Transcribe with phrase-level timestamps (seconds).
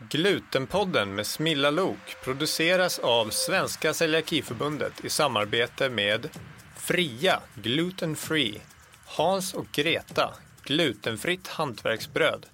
[0.00, 6.28] Glutenpodden med Smilla Lok produceras av Svenska Celiakiförbundet i samarbete med
[6.76, 8.60] Fria Gluten Free,
[9.04, 12.46] Hans och Greta Glutenfritt hantverksbröd,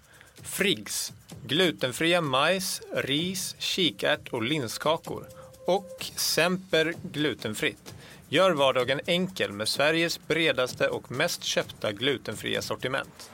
[0.42, 1.12] Friggs
[1.46, 5.26] Glutenfria majs, ris, kikärt och linskakor
[5.66, 7.94] och Semper Glutenfritt.
[8.28, 13.30] Gör vardagen enkel med Sveriges bredaste och mest köpta glutenfria sortiment.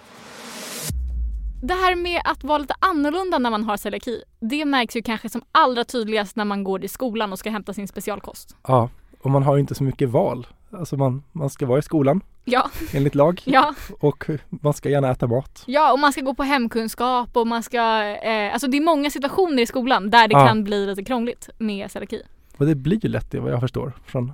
[1.63, 5.29] Det här med att vara lite annorlunda när man har celiaki, det märks ju kanske
[5.29, 8.57] som allra tydligast när man går i skolan och ska hämta sin specialkost.
[8.69, 8.89] Ja,
[9.21, 10.47] och man har inte så mycket val.
[10.73, 15.11] Alltså man, man ska vara i skolan Ja, enligt lag ja, och man ska gärna
[15.11, 15.63] äta mat.
[15.67, 19.11] ja och man ska gå på hemkunskap och man ska, eh, alltså det är många
[19.11, 20.47] situationer i skolan där det Ja.
[20.47, 22.23] kan bli lite krångligt med celiaki.
[22.57, 24.33] Och det blir ju lätt det vad jag förstår från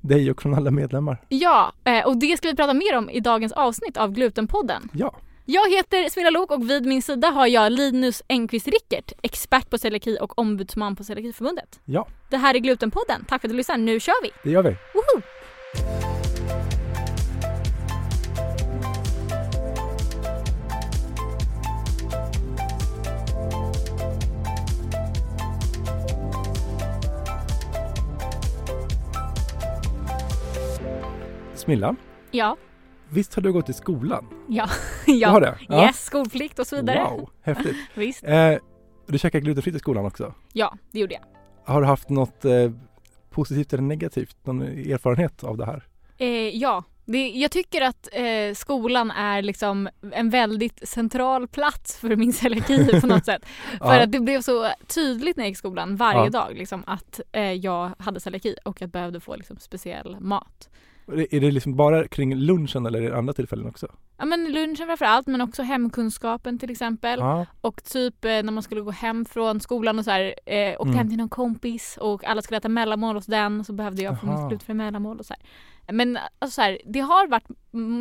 [0.00, 1.18] dig och från alla medlemmar.
[1.28, 4.88] Ja, eh, och det ska vi prata mer om i dagens avsnitt av Glutenpodden.
[4.92, 5.12] Ja,
[5.48, 9.78] Jag heter Smilla Lok och vid min sida har jag Linus Engqvist Rickert, expert på
[9.78, 11.80] celiaki och ombudsman på Celiakiförbundet.
[11.84, 13.24] ja, Det här är Glutenpodden.
[13.28, 13.76] Tack för att du lyssnar.
[13.76, 14.30] Nu kör vi!
[14.42, 14.70] det gör vi.
[14.70, 15.22] Woho!
[31.54, 31.96] Smilla,
[32.30, 32.56] Ja,
[33.08, 34.26] visst har du gått i skolan?
[34.48, 34.68] ja,
[35.06, 35.40] Du har ja.
[35.40, 35.58] det?
[35.68, 35.86] Ja.
[35.86, 36.98] Yes, skolplikt och så vidare.
[36.98, 37.76] Wow, häftigt.
[37.94, 38.24] Visst.
[38.24, 38.54] Eh,
[39.06, 40.34] du käkar glutenfritt i skolan också.
[40.52, 41.22] Ja, det gjorde jag.
[41.74, 42.70] Har du haft något eh,
[43.30, 45.82] positivt eller negativt, någon erfarenhet av det här?
[46.18, 52.16] Eh, ja, det, jag tycker att eh, skolan är liksom en väldigt central plats för
[52.16, 53.42] min celiaki på något sätt.
[53.78, 54.02] För Ja.
[54.02, 56.30] att det blev så tydligt när jag gick i skolan varje Ja.
[56.30, 60.68] dag liksom, att eh, jag hade celiaki och jag behövde få liksom, speciell mat.
[61.12, 63.88] Är- det liksom bara kring lunchen eller är det andra tillfällen också?
[64.18, 67.18] Ja men lunchen framför allt men också hemkunskapen till exempel.
[67.20, 70.72] Ja, Och typ eh, när man skulle gå hem från skolan och så här, eh,
[70.72, 70.94] åkte Mm.
[70.98, 74.26] hem till någon kompis och alla skulle äta mellanmål hos den så behövde jag få
[74.26, 75.42] mitt glutfria mellanmål och så här.
[75.92, 77.48] Men alltså så här, det har varit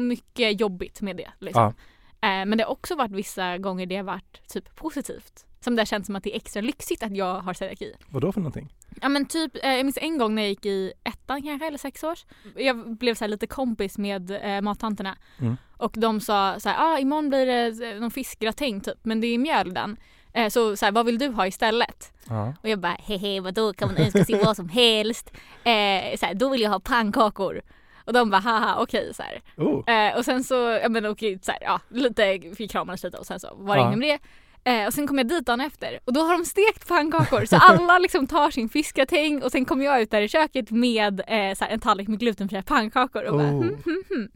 [0.08, 1.32] mycket jobbigt med det.
[1.40, 1.74] Liksom.
[2.22, 2.30] Ja.
[2.30, 5.46] Eh, men det har också varit vissa gånger det har varit typ positivt.
[5.66, 7.94] Som det har känts som att det är extra lyxigt att jag har celiaki.
[8.10, 8.74] vad då för någonting?
[9.02, 11.78] Ja men typ, eh, jag minns en gång när jag gick i ettan kanske eller
[11.78, 12.26] sex års.
[12.56, 15.18] Jag blev så lite kompis med eh, mattanterna.
[15.42, 15.58] Mm.
[15.78, 19.28] Och de sa så här, ah, imorgon blir det eh, någon fiskgratäng typ men det
[19.28, 19.98] är mjöl den.
[20.34, 22.14] Eh, så, så här, vad vill du ha istället?
[22.30, 22.54] Ja.
[22.64, 25.32] Och jag bara hehe vadå kan man önska sig vad som helst?
[25.64, 27.62] Eh, så här, då vill jag ha pannkakor.
[28.06, 29.42] Och de bara haha okej så här.
[29.58, 33.18] Oh, Eh, och sen så, ja men okej så här, ja lite, vi kramades lite
[33.18, 33.88] och sen så var det Ja.
[33.88, 34.20] inget med det.
[34.68, 37.56] Eh, och sen kom jag dit dagen efter och då har de stekt pannkakor så
[37.56, 41.56] alla liksom tar sin fiskgratäng och sen kommer jag ut där i köket med eh,
[41.56, 43.62] så en tallrik med glutenfria pannkakor och bara Oh.
[43.62, 44.28] hm, hm, hm.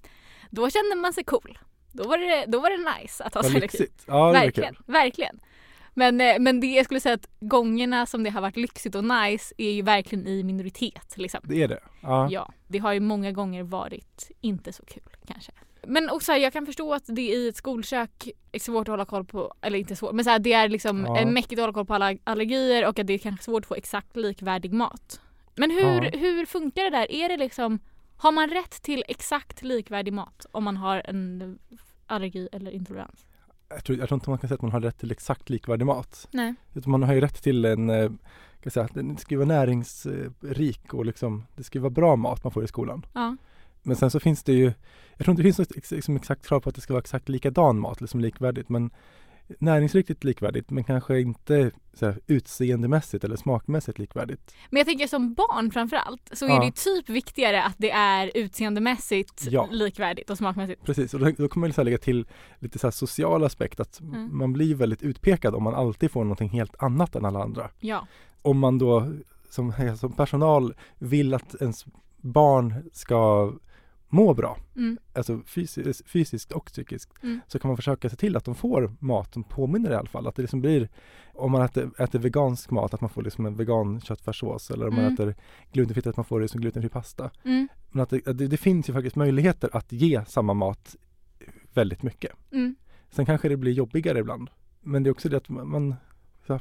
[0.49, 1.59] Då kände man sig cool.
[1.91, 3.87] Då var det, då var det nice att ha celiaki.
[4.05, 5.39] Ja, Verkligen, verkligen.
[5.93, 9.03] Men, eh, men det jag skulle säga att gångerna som det har varit lyxigt och
[9.03, 11.13] nice är ju verkligen i minoritet.
[11.15, 11.39] Liksom.
[11.43, 11.79] Det är det.
[12.01, 12.27] Ja.
[12.31, 15.51] Ja, det har ju många gånger varit inte så kul kanske.
[15.87, 19.05] Men också här, jag kan förstå att det i ett skolkök är svårt att hålla
[19.05, 21.19] koll på, eller inte svårt, men så här, det är liksom Ja.
[21.19, 23.67] eh, mäckigt att hålla koll på alla allergier och att det är kanske svårt att
[23.67, 25.21] få exakt likvärdig mat.
[25.55, 26.11] Men hur, Ja.
[26.19, 27.11] hur funkar det där?
[27.11, 27.79] Är det liksom,
[28.17, 31.59] har man rätt till exakt likvärdig mat om man har en
[32.07, 33.25] allergi eller intolerans?
[33.69, 35.85] Jag, tror, jag tror inte man kan säga att man har rätt till exakt likvärdig
[35.85, 36.27] mat.
[36.31, 36.55] Nej.
[36.73, 38.09] Utan man har ju rätt till en, eh,
[38.63, 42.43] jag säga, den ska ju vara näringsrik och liksom, det ska ju vara bra mat
[42.43, 43.05] man får i skolan.
[43.13, 43.37] Ja.
[43.83, 44.63] Men sen så finns det ju,
[45.17, 47.29] jag tror inte det finns något liksom exakt krav på att det ska vara exakt
[47.29, 48.69] likadan mat, liksom likvärdigt.
[48.69, 48.89] Men
[49.59, 54.55] näringsriktigt likvärdigt, men kanske inte så här, utseendemässigt eller smakmässigt likvärdigt.
[54.69, 56.63] Men jag tänker som barn framförallt så är Ja.
[56.65, 59.67] det typ viktigare att det är utseendemässigt Ja.
[59.71, 60.83] likvärdigt och smakmässigt.
[60.85, 62.27] Precis, och då, då kommer man så lägga till
[62.59, 64.37] lite så här social aspekt att Mm.
[64.37, 67.69] man blir väldigt utpekad om man alltid får någonting helt annat än alla andra.
[67.79, 68.07] Ja.
[68.41, 69.13] Om man då
[69.49, 71.85] som, som personal vill att ens
[72.17, 73.51] barn ska
[74.09, 74.97] må bra, Mm.
[75.13, 77.39] alltså fysiskt, fysiskt och psykiskt, Mm.
[77.47, 80.27] så kan man försöka se till att de får mat som påminner i alla fall.
[80.27, 80.89] Att det liksom blir,
[81.33, 84.95] om man äter, äter vegansk mat, att man får liksom en vegan köttfärssås eller om
[84.95, 85.13] man Mm.
[85.13, 85.35] äter
[85.71, 87.31] glutenfritt, att man får det som glutenfri pasta.
[87.43, 87.67] Mm.
[87.91, 90.95] Men att det, att det, det finns ju faktiskt möjligheter att ge samma mat
[91.73, 92.31] väldigt mycket.
[92.51, 92.75] Mm.
[93.11, 94.49] Sen kanske det blir jobbigare ibland.
[94.81, 95.95] Men det är också det att man, man,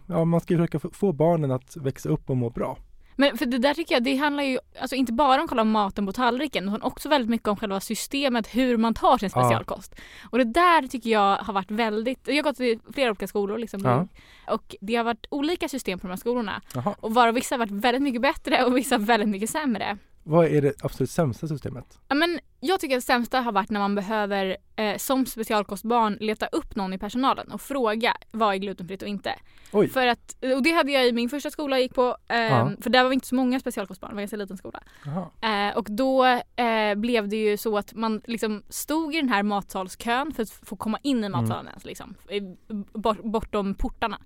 [0.06, 2.78] ja, man ska försöka få barnen att växa upp och må bra.
[3.20, 6.06] Men för det där tycker jag, det handlar ju alltså inte bara om själva maten
[6.06, 9.42] på tallriken utan också väldigt mycket om själva systemet, hur man tar sin Ja.
[9.42, 9.94] specialkost.
[10.30, 13.58] Och det där tycker jag har varit väldigt, jag har gått i flera olika skolor
[13.58, 13.80] liksom.
[13.84, 14.06] Ja.
[14.54, 16.62] Och det har varit olika system på de här skolorna.
[16.74, 16.94] Jaha.
[17.00, 19.98] Och varav vissa har varit väldigt mycket bättre och vissa väldigt mycket sämre.
[20.24, 21.98] Vad är det absolut sämsta systemet?
[22.08, 26.16] Ja, men jag tycker att det sämsta har varit när man behöver eh, som specialkostbarn
[26.20, 29.34] leta upp någon i personalen och fråga vad är glutenfritt och inte.
[29.72, 29.88] Oj.
[29.88, 32.70] För att, och det hade jag i min första skola jag gick på, eh, Ja.
[32.80, 34.82] för där var vi inte så många specialkostbarn, det var en ganska liten skola.
[35.40, 36.24] Eh, och då
[36.56, 40.50] eh, blev det ju så att man liksom stod i den här matsalskön för att
[40.50, 42.14] få komma in i matsalen ens, liksom,
[42.92, 44.18] bort, bortom portarna.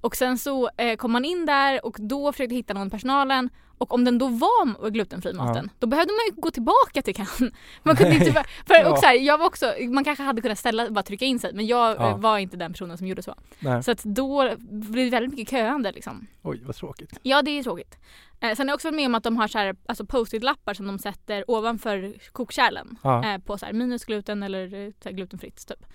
[0.00, 3.50] Och sen så eh, kom man in där och då försökte hitta någon i personalen
[3.78, 7.26] och om den då var glutenfri maten då behövde man ju gå tillbaka till kan.
[7.82, 8.32] Man kunde inte,
[8.66, 8.90] för, Ja.
[8.92, 11.52] och så här, jag var också, man kanske hade kunnat ställa, bara trycka in sig
[11.54, 12.10] men jag Ja.
[12.10, 13.34] eh, var inte den personen som gjorde så.
[13.58, 13.82] Nej.
[13.82, 16.26] Så att då blev det väldigt mycket köande liksom.
[16.42, 17.18] Oj, vad tråkigt.
[17.22, 17.98] Ja det är tråkigt.
[18.40, 20.74] Eh, sen har jag också varit med om att de har så här, alltså post-it-lappar
[20.74, 22.96] som de sätter ovanför kokkärlen.
[23.02, 23.24] Ja.
[23.34, 25.86] Eh, på så här minus gluten eller eh, så här glutenfritt typ.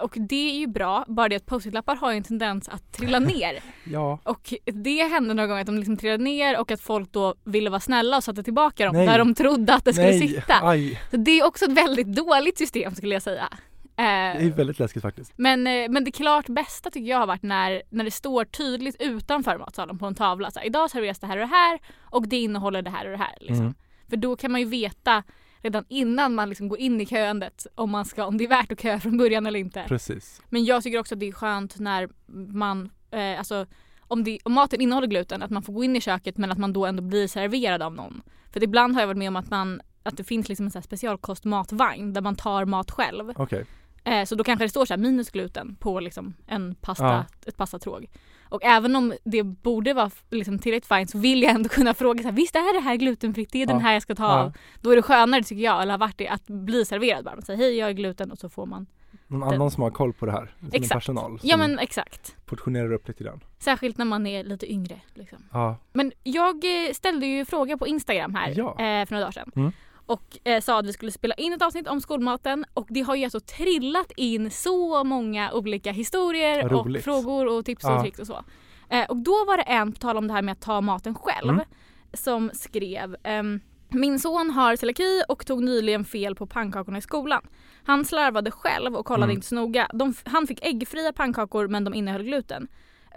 [0.00, 3.18] Och det är ju bra, bara det att post-it-lappar har ju en tendens att trilla
[3.34, 3.60] ner.
[3.84, 4.18] Ja.
[4.24, 7.70] och det hände några gånger att de liksom trillade ner och att folk då ville
[7.70, 9.06] vara snälla och satte tillbaka dem Nej.
[9.06, 10.28] där de trodde att det skulle Nej.
[10.28, 10.54] sitta.
[10.68, 11.00] Aj.
[11.10, 13.48] Så det är också ett väldigt dåligt system skulle jag säga.
[13.96, 15.32] Eh, Det är väldigt läskigt faktiskt.
[15.36, 18.96] men, eh, men det klart bästa tycker jag har varit när, när det står tydligt
[18.98, 20.50] utanför matsalen på en tavla.
[20.50, 21.78] Så här, Idag serveras det här och det här
[22.10, 23.34] och det innehåller det här och det här.
[23.40, 23.60] Liksom.
[23.60, 23.74] Mm.
[24.10, 25.22] För då kan man ju veta
[25.64, 28.72] redan innan man liksom går in i köandet om, man ska, om det är värt
[28.72, 29.84] att köa från början eller inte.
[29.88, 30.42] Precis.
[30.48, 32.08] Men jag tycker också att det är skönt när
[32.52, 33.66] man, eh, alltså
[34.00, 36.58] om, det, om maten innehåller gluten, att man får gå in i köket men att
[36.58, 38.22] man då ändå blir serverad av någon.
[38.52, 42.12] För ibland har jag varit med om att, man, att det finns liksom en specialkostmatvagn
[42.12, 43.32] där man tar mat själv.
[43.36, 43.66] Okej.
[44.04, 47.24] Eh, så då kanske det står så här minus gluten på liksom en pasta, Ja.
[47.46, 48.06] ett pastatråg.
[48.54, 52.22] Och även om det borde vara liksom tillräckligt fint så vill jag ändå kunna fråga
[52.22, 53.48] så här, visst är det här glutenfritt?
[53.52, 53.82] Det är den Ja.
[53.82, 54.40] här jag ska ta Ja.
[54.42, 54.52] av.
[54.80, 57.34] Då är det skönare tycker jag, eller har varit det, att bli serverad bara.
[57.34, 58.86] Man säger hej jag är gluten och så får man.
[59.26, 60.54] Någon Den- annan som har koll på det här.
[60.58, 60.92] Som en Exakt.
[60.92, 61.38] personal.
[61.40, 62.36] Som Ja men exakt.
[62.46, 63.40] portionerar upp lite grann.
[63.58, 65.00] Särskilt när man är lite yngre.
[65.14, 65.38] Liksom.
[65.52, 65.76] Ja.
[65.92, 68.68] Men jag eh, ställde ju fråga på Instagram här Ja.
[68.70, 69.50] eh, för några dagar sedan.
[69.56, 69.72] Mm.
[70.06, 73.14] Och eh, sa att vi skulle spela in ett avsnitt om skolmaten och det har
[73.14, 77.04] ju alltså trillat in så många olika historier Vad och roligt.
[77.04, 78.00] frågor och tips och Ja.
[78.02, 78.44] tricks och så.
[78.90, 81.14] Eh, och då var det en, på tal om det här med att ta maten
[81.14, 81.64] själv, Mm.
[82.12, 87.42] som skrev ehm, min son har celiaki och tog nyligen fel på pannkakorna i skolan.
[87.84, 89.36] Han slarvade själv och kollade Mm.
[89.36, 89.88] inte så noga.
[89.94, 92.68] De, han fick äggfria pannkakor men de innehöll gluten.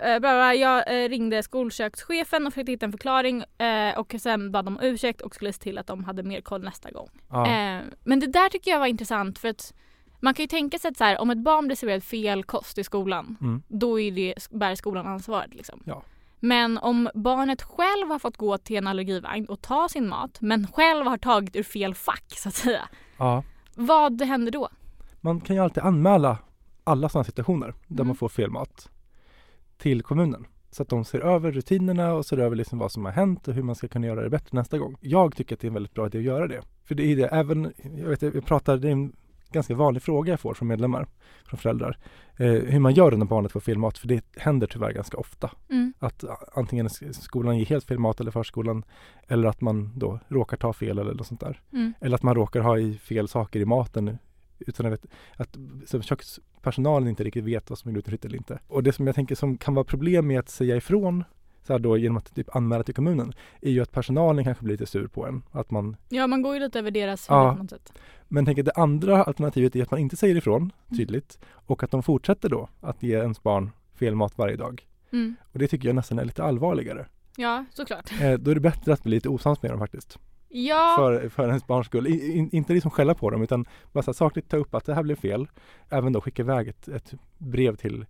[0.02, 4.78] Eh, jag eh, ringde skolkökschefen och försökte hitta en förklaring eh, och sen bad de
[4.78, 7.10] om ursäkt och skulle se till att de hade mer koll nästa gång.
[7.30, 7.48] Ja.
[7.48, 9.74] Eh, men det där tycker jag var intressant för att
[10.20, 12.78] man kan ju tänka sig att så här, om ett barn blir serverat fel kost
[12.78, 13.62] i skolan Mm.
[13.68, 15.54] då är det, bär skolan ansvaret.
[15.54, 15.82] Liksom.
[15.86, 16.04] Ja.
[16.40, 20.68] Men om barnet själv har fått gå till en allergivagn och ta sin mat men
[20.68, 22.90] själv har tagit ur fel fack så att säga.
[23.18, 23.44] ja.
[23.76, 24.70] Vad händer då?
[25.22, 26.38] Man kan ju alltid anmäla
[26.84, 28.08] alla sådana situationer där Mm.
[28.08, 28.90] man får fel mat
[29.78, 30.46] till kommunen.
[30.72, 33.54] Så att de ser över rutinerna och ser över liksom vad som har hänt och
[33.54, 34.96] hur man ska kunna göra det bättre nästa gång.
[35.02, 36.62] Jag tycker att det är en väldigt bra idé att göra det.
[36.84, 39.14] För det är det, även, jag vet, jag pratar, det är en
[39.52, 41.08] ganska vanlig fråga jag får från medlemmar,
[41.46, 41.98] från föräldrar.
[42.38, 45.52] Eh, hur man gör när barnet får fel mat, för det händer tyvärr ganska ofta.
[45.70, 45.94] Mm.
[46.00, 46.24] Att
[46.54, 48.84] antingen skolan ger helt fel mat eller förskolan
[49.28, 51.62] eller att man då råkar ta fel eller något sånt där.
[51.74, 51.94] Mm.
[52.02, 54.18] Eller att man råkar ha i fel saker i maten
[54.60, 56.02] utan att, att så
[56.68, 58.60] kökspersonalen inte riktigt vet vad som är glutenfritt eller inte.
[58.68, 61.24] Och det som jag tänker som kan vara problem med att säga ifrån
[61.64, 64.74] så här då genom att typ anmäla till kommunen är ju att personalen kanske blir
[64.74, 65.42] lite sur på en.
[65.52, 67.44] Att man, Ja man går ju lite över deras Ja.
[67.44, 67.94] huvud på något sätt.
[68.28, 72.04] men tänker det andra alternativet är att man inte säger ifrån tydligt och att de
[72.04, 74.88] fortsätter då att ge ens barn fel mat varje dag.
[75.12, 75.36] Mm.
[75.54, 77.06] Och det tycker jag nästan är lite allvarligare.
[77.38, 78.12] Ja såklart.
[78.22, 80.20] Eh, då är det bättre att bli lite osams med dem faktiskt.
[80.66, 80.96] Ja.
[80.98, 82.08] för, för ens barns skull.
[82.08, 84.86] I, in, inte liksom skälla på dem utan bara så här, sakligt ta upp att
[84.86, 85.48] det här blev fel.
[85.90, 88.06] Även då skicka iväg ett, ett brev till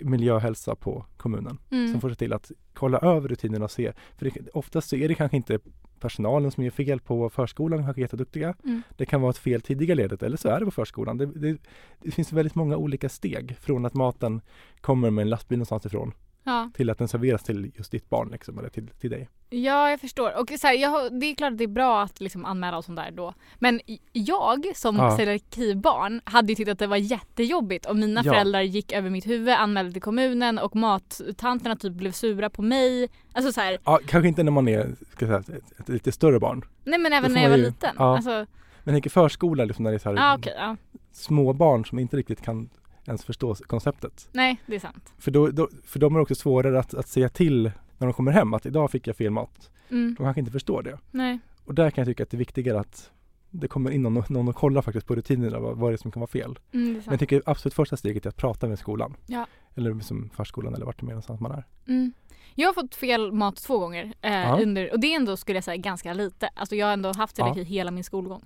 [0.00, 1.92] miljö och hälsa på kommunen Mm.
[1.92, 3.92] som får se till att kolla över rutinerna och se.
[4.18, 5.58] För det, oftast så är det kanske inte
[6.00, 8.54] personalen som gör fel på förskolan, kanske jätteduktiga.
[8.64, 8.82] Mm.
[8.96, 11.18] Det kan vara ett fel tidigare ledet eller så är det på förskolan.
[11.18, 11.58] Det, det,
[12.02, 14.40] det finns väldigt många olika steg från att maten
[14.80, 16.12] kommer med en lastbil någonstans ifrån
[16.46, 16.70] Ja.
[16.74, 19.28] till att den serveras till just ditt barn liksom, eller till, till dig.
[19.50, 20.40] Ja, jag förstår.
[20.40, 22.84] Och så här, jag, det är klart att det är bra att liksom anmäla och
[22.84, 23.34] sånt där då.
[23.58, 23.80] Men
[24.12, 25.16] jag som Ja.
[25.16, 28.32] celiakibarn hade ju tyckt att det var jättejobbigt om mina Ja.
[28.32, 33.08] föräldrar gick över mitt huvud, anmälde till kommunen och mattanterna typ blev sura på mig.
[33.32, 36.40] Alltså så här, Ja, kanske inte när man är ska säga, ett, ett lite större
[36.40, 36.64] barn.
[36.84, 37.94] nej men även när jag var ju- liten.
[37.98, 38.16] ja.
[38.16, 38.46] Alltså, Men
[38.84, 40.76] jag tänker förskola, liksom när det är så här ja okej, ja.
[41.12, 42.70] små barn som inte riktigt kan
[43.06, 44.28] ens förstå konceptet.
[44.32, 45.12] Nej, det är sant.
[45.18, 47.62] För, då, då, för de är också svårare att, att säga till
[47.98, 49.70] när de kommer hem att idag fick jag fel mat.
[49.90, 50.14] Mm.
[50.18, 50.98] De kanske inte förstår det.
[51.10, 51.38] Nej.
[51.64, 53.10] Och där kan jag tycka att det är viktigare att
[53.50, 56.10] det kommer in någon, någon och kollar faktiskt på rutinerna, vad, vad det är som
[56.10, 56.58] kan vara fel.
[56.72, 59.16] Mm, det Men jag tycker absolut första steget är att prata med skolan.
[59.26, 59.46] Ja.
[59.74, 61.64] Eller som förskolan eller vart det är någonstans man är.
[61.86, 62.12] Mm.
[62.54, 64.58] Jag har fått fel mat två gånger eh, Ja.
[64.62, 66.48] under, och det är ändå skulle jag säga ganska lite.
[66.54, 68.44] Alltså jag har ändå haft celiaki hela min skolgång.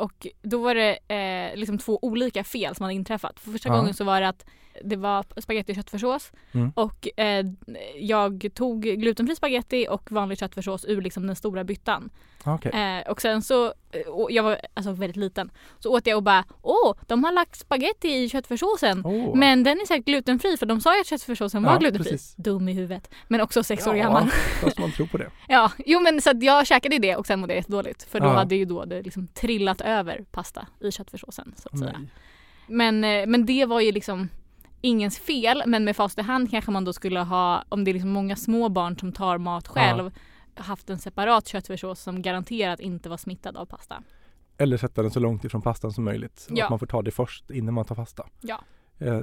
[0.00, 3.40] Och då var det eh, liksom två olika fel som hade inträffat.
[3.40, 3.76] För första Ja.
[3.76, 4.46] gången så var det att
[4.84, 6.72] det var spagetti och köttfärssås Mm.
[6.76, 7.46] och eh,
[7.98, 12.10] jag tog glutenfri spagetti och vanlig köttfärssås ur liksom den stora byttan.
[12.44, 12.72] Ah, Okej.
[12.72, 16.22] Eh, och sen så, eh, och jag var alltså väldigt liten, så åt jag och
[16.22, 19.02] bara åh, de har lagt spagetti i köttfärssåsen.
[19.06, 19.36] Åh.
[19.36, 22.10] Men den är säkert glutenfri för de sa ju att köttfärssåsen var Ja, glutenfri.
[22.12, 22.34] precis.
[22.36, 23.10] Dum i huvudet.
[23.28, 24.28] Men också sex år ja, gammal.
[24.62, 25.30] fast man tror på det.
[25.48, 28.02] Ja, jo men så att jag käkade det och sen mådde jag jättedåligt.
[28.02, 28.32] För då Ja.
[28.32, 32.00] hade ju då det liksom trillat över pasta i köttfärssåsen så att säga.
[32.66, 34.28] Men, eh, men det var ju liksom
[34.80, 37.92] ingens fel men med fast i hand kanske man då skulle ha, om det är
[37.92, 40.10] liksom många små barn som tar mat själv,
[40.54, 44.02] haft en separat köttfärssås som garanterat inte var smittad av pasta.
[44.58, 46.46] Eller sätta den så långt ifrån pastan som möjligt.
[46.50, 46.64] Ja.
[46.64, 48.26] Att man får ta det först innan man tar pasta.
[48.40, 48.60] Ja.
[48.98, 49.20] Eh,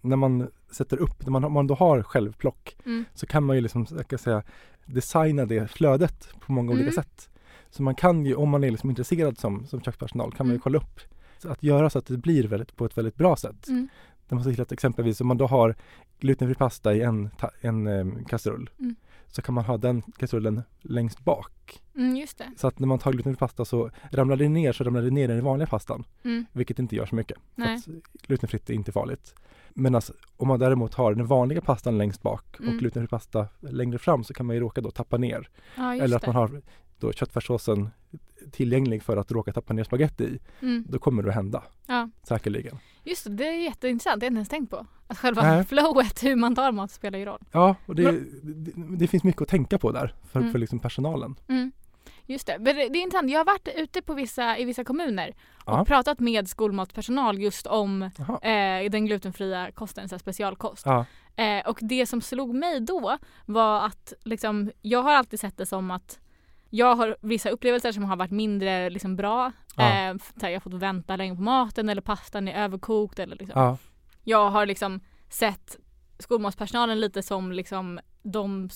[0.00, 3.04] när man sätter upp, när man, om man då har självplock Mm.
[3.14, 4.42] så kan man ju liksom, jag kan säga,
[4.86, 6.94] designa det flödet på många olika Mm.
[6.94, 7.28] sätt.
[7.70, 10.54] Så man kan ju, om man är liksom intresserad som, som kökspersonal, kan man ju
[10.56, 10.62] Mm.
[10.62, 11.00] kolla upp
[11.38, 13.66] så att göra så att det blir väldigt, på ett väldigt bra sätt.
[14.30, 14.38] Mm.
[14.38, 15.74] Man ser till att exempelvis om man då har
[16.20, 18.94] glutenfri pasta i en, en um, kastrull Mm.
[19.26, 21.82] så kan man ha den kastrullen längst bak.
[21.96, 22.44] Mm, just det.
[22.56, 25.24] Så att när man tar glutenfri pasta så ramlar det ner så ramlar det ner
[25.24, 26.04] i den vanliga pastan.
[26.24, 26.44] Mm.
[26.52, 27.38] Vilket inte gör så mycket.
[28.26, 29.34] Glutenfritt är inte farligt.
[29.74, 32.72] Men alltså, om man däremot har den vanliga pastan längst bak Mm.
[32.74, 35.48] och glutenfri pasta längre fram så kan man ju råka då tappa ner.
[35.76, 36.62] Ja, Eller att man har
[37.00, 37.90] då köttfärssåsen
[38.52, 40.38] tillgänglig för att råka tappa ner spaghetti i.
[40.62, 40.84] Mm.
[40.88, 41.62] Då kommer det att hända.
[41.86, 42.08] Ja.
[42.22, 42.78] Säkerligen.
[43.04, 44.20] Just det, det är jätteintressant.
[44.20, 44.86] Det har jag inte ens tänkt på.
[45.06, 45.64] Att själva Nej.
[45.64, 47.40] flowet, hur man tar mat spelar ju roll.
[47.52, 50.52] Ja, och det, det, det finns mycket att tänka på där för, Mm.
[50.52, 51.34] för liksom personalen.
[51.48, 51.72] Mm.
[52.26, 52.56] Just det.
[52.58, 53.30] Men det det är intressant.
[53.30, 55.84] Jag har varit ute på vissa, i vissa kommuner och Ja.
[55.84, 60.86] pratat med skolmatspersonal just om eh, den glutenfria kosten, så specialkost.
[61.36, 65.66] Eh, och det som slog mig då var att liksom, jag har alltid sett det
[65.66, 66.18] som att
[66.70, 69.52] jag har vissa upplevelser som har varit mindre liksom, bra.
[69.76, 69.82] Ja.
[70.10, 73.18] Eh, jag har fått vänta länge på maten eller pastan är överkokt.
[73.18, 73.60] Eller, liksom.
[73.62, 73.76] Ja.
[74.24, 75.76] Jag har liksom sett
[76.18, 78.68] skolmatspersonalen lite som liksom, de,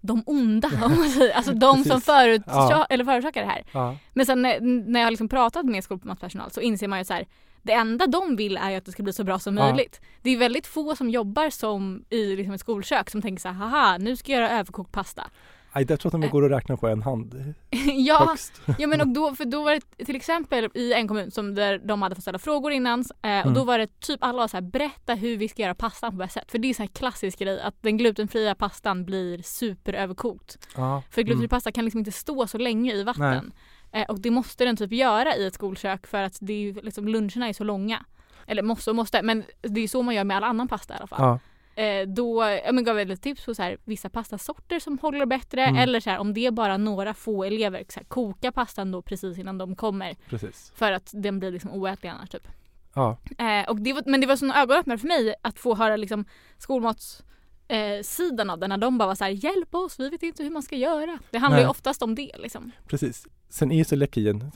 [0.00, 1.34] de onda, om man säger.
[1.34, 2.86] Alltså de som förut, Ja.
[2.90, 3.64] eller förorsakar det här.
[3.72, 3.96] Ja.
[4.12, 7.14] Men sen när, när jag har liksom pratat med skolmatspersonal så inser man ju så
[7.14, 7.26] här,
[7.62, 9.64] det enda de vill är ju att det ska bli så bra som Ja.
[9.68, 10.00] möjligt.
[10.22, 13.54] Det är väldigt få som jobbar som i liksom ett skolkök som tänker så här,
[13.54, 15.24] haha nu ska jag göra överkokt pasta.
[15.76, 17.54] Nej, jag tror att de går att räkna på en hand
[17.96, 18.60] ja, högst.
[18.78, 21.78] ja men och då, för då var det till exempel i en kommun som där
[21.78, 23.04] de hade fått ställa frågor innan eh,
[23.38, 23.54] och Mm.
[23.54, 26.16] då var det typ alla var så här, berätta hur vi ska göra pastan på
[26.16, 26.50] bästa sätt.
[26.50, 30.58] För det är så här klassisk grej att den glutenfria pastan blir superöverkokt.
[30.76, 31.02] Ja.
[31.10, 31.48] För glutenfri Mm.
[31.48, 33.52] pasta kan liksom inte stå så länge i vatten.
[33.92, 37.08] Eh, och det måste den typ göra i ett skolkök för att det är liksom
[37.08, 38.04] luncherna är så långa.
[38.46, 40.96] Eller måste och måste, men det är så man gör med all annan pasta i
[40.96, 41.20] alla fall.
[41.22, 41.38] Ja.
[41.76, 45.26] Eh, då ja, men gav jag lite tips på så här, vissa pastasorter som håller
[45.26, 45.76] bättre Mm.
[45.82, 49.02] eller så här, om det är bara några få elever, så här, koka pastan då
[49.02, 50.72] precis innan de kommer Precis.
[50.76, 52.48] för att den blir liksom oätlig annars typ.
[52.94, 53.16] Ja.
[53.38, 56.24] Eh, och det var, men det var sån ögonöppnare för mig att få höra liksom
[56.58, 57.22] skolmats
[57.68, 60.42] eh, sidan av det när de bara var så här hjälp oss, vi vet inte
[60.42, 61.18] hur man ska göra.
[61.30, 61.70] Det handlar ju Nej.
[61.70, 62.70] oftast om det liksom.
[62.88, 63.26] Precis.
[63.48, 64.50] Sen är ju celiaki en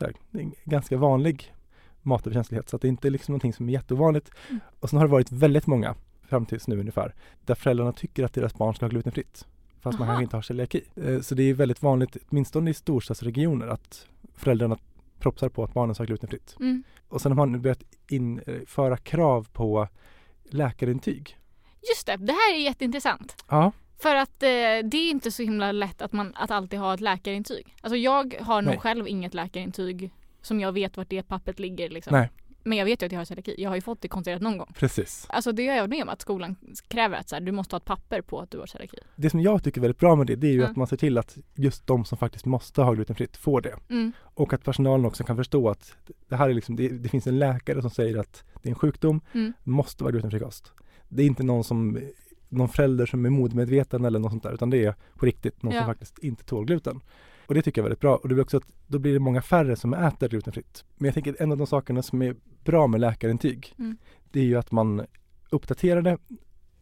[0.64, 1.54] ganska vanlig
[2.02, 4.30] matöverkänslighet så att det inte är liksom någonting som är jätteovanligt.
[4.48, 4.60] Mm.
[4.80, 5.94] Och sen har det varit väldigt många,
[6.30, 9.46] fram tills nu ungefär, där föräldrarna tycker att deras barn ska ha glutenfritt.
[9.80, 10.12] Fast man Aha.
[10.14, 10.84] kanske inte har celiaki.
[10.96, 14.78] Eh, Så det är väldigt vanligt, åtminstone i storstadsregioner, att föräldrarna
[15.18, 16.56] propsar på att barnen ska ha glutenfritt.
[16.60, 16.82] Mm.
[17.08, 19.88] Och sen har man börjat införa krav på
[20.50, 21.36] läkarintyg.
[21.88, 23.44] Just det, det här är jätteintressant.
[23.48, 24.48] Ja, För att eh,
[24.84, 27.74] det är inte så himla lätt att man att alltid ha ett läkarintyg.
[27.80, 28.78] Alltså jag har nog Nej.
[28.80, 30.10] själv inget läkarintyg
[30.42, 32.16] som jag vet vart det pappret ligger liksom.
[32.16, 32.30] Nej.
[32.62, 33.54] Men jag vet ju att jag har celiaki.
[33.58, 34.72] Jag har ju fått det kontrollerat någon gång.
[34.74, 35.26] precis.
[35.28, 36.56] Alltså det har jag med om att skolan
[36.88, 38.96] kräver att så här, du måste ha ett papper på att du har celiaki.
[39.16, 40.66] Det som jag tycker är väldigt bra med det, det är ju Ja.
[40.68, 43.74] att man ser till att just de som faktiskt måste ha glutenfritt får det.
[43.90, 44.12] Mm.
[44.22, 45.96] Och att personalen också kan förstå att
[46.28, 48.78] det här är liksom, det, det finns en läkare som säger att det är en
[48.78, 49.52] sjukdom, Mm.
[49.64, 50.72] måste vara glutenfri kost.
[51.08, 51.98] Det är inte någon som,
[52.48, 55.72] någon förälder som är modmedveten eller något sånt där, utan det är på riktigt någon
[55.74, 55.80] Ja.
[55.80, 57.00] som faktiskt inte tål gluten.
[57.50, 58.16] Och det tycker jag är väldigt bra.
[58.16, 60.84] Och det blir också att då blir det många färre som äter glutenfritt.
[60.96, 63.96] Men jag tänker en av de sakerna som är bra med läkarintyg, Mm.
[64.30, 65.06] det är ju att man
[65.50, 66.18] uppdaterar det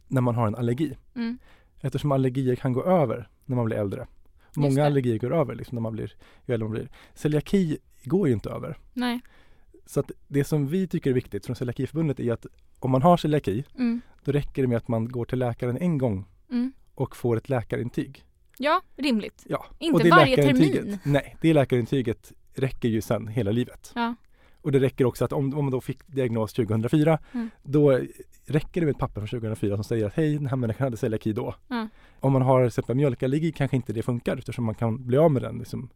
[0.07, 0.97] när man har en allergi.
[1.15, 1.37] Mm.
[1.81, 4.07] Eftersom allergier kan gå över när man blir äldre.
[4.55, 6.13] Många allergier går över liksom när man blir,
[6.45, 6.89] ju äldre man blir.
[7.13, 8.77] Celiaki går ju inte över.
[8.93, 9.19] Nej.
[9.85, 12.45] Så att det som vi tycker är viktigt från Celiakiförbundet är att
[12.79, 14.01] om man har celiaki, Mm.
[14.23, 16.71] då räcker det med att man går till läkaren en gång Mm.
[16.95, 18.23] och får ett läkarintyg.
[18.61, 19.43] Ja, rimligt.
[19.45, 19.65] Ja.
[19.79, 20.97] Inte varje termin.
[21.03, 23.91] Nej, det läkarintyget räcker ju sen hela livet.
[23.95, 24.15] Ja.
[24.61, 27.49] Och det räcker också att om, om man då fick diagnos 2004, Mm.
[27.63, 27.99] då
[28.45, 30.97] räcker det med ett papper från 2004 som säger att hej, den här människan hade
[30.97, 31.55] celiaki då.
[31.67, 31.87] Ja.
[32.19, 35.31] Om man har till exempel mjölkallergi kanske inte det funkar eftersom man kan bli av
[35.31, 35.89] med den liksom,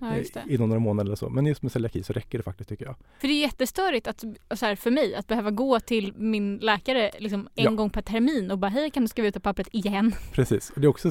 [0.00, 1.28] Ja, eh, inom några månader eller så.
[1.28, 2.96] Men just med celiaki så räcker det faktiskt tycker jag.
[3.20, 4.24] För det är jättestörigt att,
[4.58, 7.70] så här, för mig att behöva gå till min läkare liksom, en Ja.
[7.70, 10.12] gång per termin och bara hej kan du skriva ut det pappret igen?
[10.32, 10.70] Precis.
[10.70, 11.10] Och det är också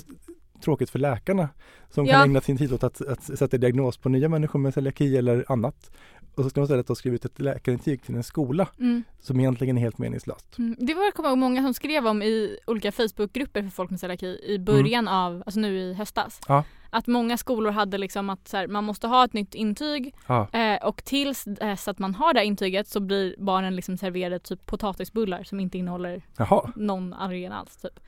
[0.62, 1.50] tråkigt för läkarna
[1.90, 2.14] som Ja.
[2.14, 5.46] kan ägna sin tid åt att, att sätta diagnos på nya människor med celiaki eller
[5.52, 5.92] annat.
[6.36, 9.04] Och så ska de istället då skriva ut ett läkarintyg till en skola Mm.
[9.20, 10.58] som egentligen är helt meningslöst.
[10.58, 10.76] Mm.
[10.80, 14.00] Det var jag kommer ihåg många som skrev om i olika Facebookgrupper för folk med
[14.00, 16.40] celiaki i början av, alltså nu i höstas.
[16.48, 16.64] Ja.
[16.90, 20.48] Att många skolor hade liksom att så här, man måste ha ett nytt intyg Ja,
[20.54, 24.40] eh, och tills dess att man har det här intyget så blir barnen liksom serverade
[24.40, 26.72] typ potatisbullar som inte innehåller jaha.
[26.76, 28.00] någon allergen alls typ.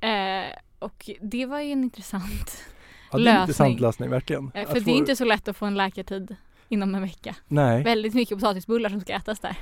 [0.00, 0.10] Eh,
[0.80, 2.64] och det var ju en intressant,
[3.12, 3.40] Ja, det är en Lösning.
[3.42, 4.50] intressant lösning verkligen.
[4.54, 6.36] eh, Att för det få- är inte så lätt att få en läkartid
[6.68, 7.36] inom en vecka.
[7.48, 9.56] Nej, Väldigt mycket potatisbullar som ska ätas där.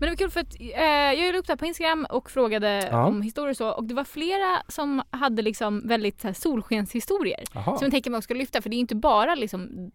[0.00, 2.88] det var kul för att eh, jag la upp det här på Instagram och frågade
[2.90, 3.06] Ja.
[3.06, 7.44] om historier och så och det var flera som hade liksom väldigt här, solskenshistorier.
[7.54, 7.64] jaha.
[7.78, 9.90] Som jag tänker också ska lyfta för det är inte bara liksom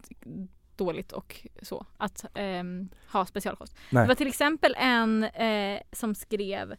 [0.76, 3.76] dåligt och så att ehm, ha specialkost.
[3.90, 4.02] Nej.
[4.04, 6.74] Det var till exempel en eh, som skrev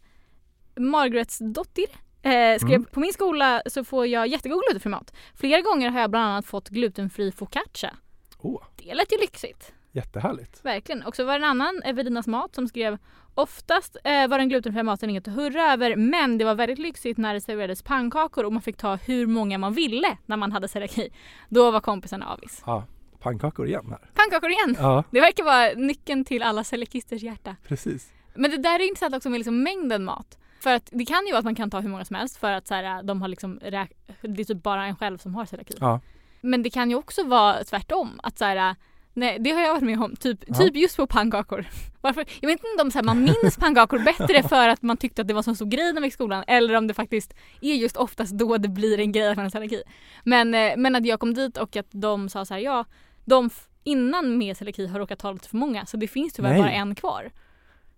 [0.76, 1.84] Margarets dotter
[2.22, 2.84] eh, skrev Mm.
[2.84, 5.14] på min skola så får jag jättegod glutenfri mat.
[5.34, 7.96] Flera gånger har jag bland annat fått glutenfri focaccia.
[8.38, 9.72] Åh, Det lät ju lyxigt.
[9.92, 10.64] jättehärligt.
[10.64, 11.02] Verkligen.
[11.02, 12.98] Och så var det en annan, Evelinas mat, som skrev
[13.34, 17.18] Oftast eh, var den glutenfria maten inget att hurra över men det var väldigt lyxigt
[17.18, 20.68] när det serverades pannkakor och man fick ta hur många man ville när man hade
[20.68, 21.10] celiaki.
[21.48, 22.62] Då var kompisarna avis.
[22.66, 22.84] Ja,
[23.20, 24.10] pannkakor igen här.
[24.14, 24.76] Pannkakor igen!
[24.78, 27.56] Ja, Det verkar vara nyckeln till alla celiakisters hjärta.
[27.68, 28.12] precis.
[28.34, 30.38] Men det där är intressant också med liksom mängden mat.
[30.62, 32.52] För att det kan ju vara att man kan ta hur många som helst för
[32.52, 35.44] att så här, de har liksom räk- det är typ bara en själv som har
[35.46, 35.74] celiaki.
[35.80, 36.00] Ja,
[36.40, 38.20] Men det kan ju också vara tvärtom.
[38.22, 38.76] Att så här,
[39.14, 40.54] nej, det har jag varit med om, typ, Ja.
[40.54, 41.66] typ just på pannkakor.
[42.00, 42.24] Varför?
[42.40, 45.28] Jag vet inte om så här, man minns pannkakor bättre för att man tyckte att
[45.28, 47.74] det var så stor grej när man gick i skolan eller om det faktiskt är
[47.74, 49.82] just oftast då det blir en grej att man har celiaki.
[50.24, 52.84] Men, eh, men att jag kom dit och att de sa så här, ja,
[53.24, 56.50] de f- innan med celiaki har råkat ta lite för många så det finns tyvärr
[56.50, 56.60] Nej.
[56.60, 57.30] bara en kvar.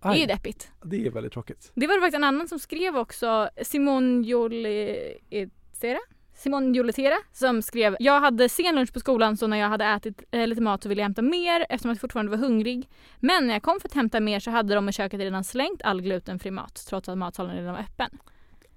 [0.03, 0.71] Det är ju deppigt.
[0.83, 1.71] det är väldigt tråkigt.
[1.75, 5.99] Det var det faktiskt en annan som skrev också, Simon Joletera?
[6.35, 10.23] Simon Joletera som skrev Jag hade sen lunch på skolan så när jag hade ätit
[10.31, 12.89] eh, lite mat så ville jag hämta mer eftersom jag fortfarande var hungrig.
[13.19, 15.81] Men när jag kom för att hämta mer så hade de i köket redan slängt
[15.81, 18.09] all glutenfri mat trots att matsalen redan var öppen.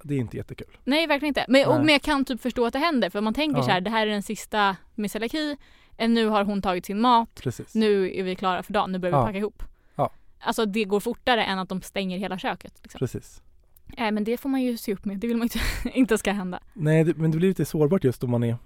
[0.03, 0.77] Det är inte jättekul.
[0.85, 1.45] Nej verkligen inte.
[1.49, 3.65] Men, och, men jag kan typ förstå att det händer för man tänker Ja.
[3.65, 5.57] så här det här är den sista med celiaki.
[5.97, 7.41] Eh, Nu har hon tagit sin mat.
[7.43, 7.75] Precis.
[7.75, 8.93] Nu är vi klara för dagen.
[8.93, 9.27] Nu börjar vi Ja.
[9.27, 9.63] packa ihop.
[10.39, 12.79] Alltså det går fortare än att de stänger hela köket.
[12.83, 12.99] Liksom.
[12.99, 13.43] Precis.
[13.97, 15.19] Eh, men det får man ju se upp med.
[15.19, 15.61] Det vill man inte,
[15.99, 16.61] inte ska hända.
[16.73, 18.57] Nej, det, men det blir lite sårbart just om man är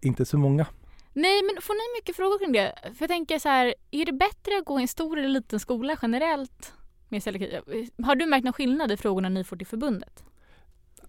[0.00, 0.66] inte så många.
[1.12, 2.74] Nej men får ni mycket frågor kring det?
[2.82, 5.60] För jag tänker så här, är det bättre att gå i en stor eller liten
[5.60, 6.72] skola generellt
[7.08, 7.60] med celiaki?
[8.02, 10.24] Har du märkt någon skillnad i frågorna ni får till förbundet?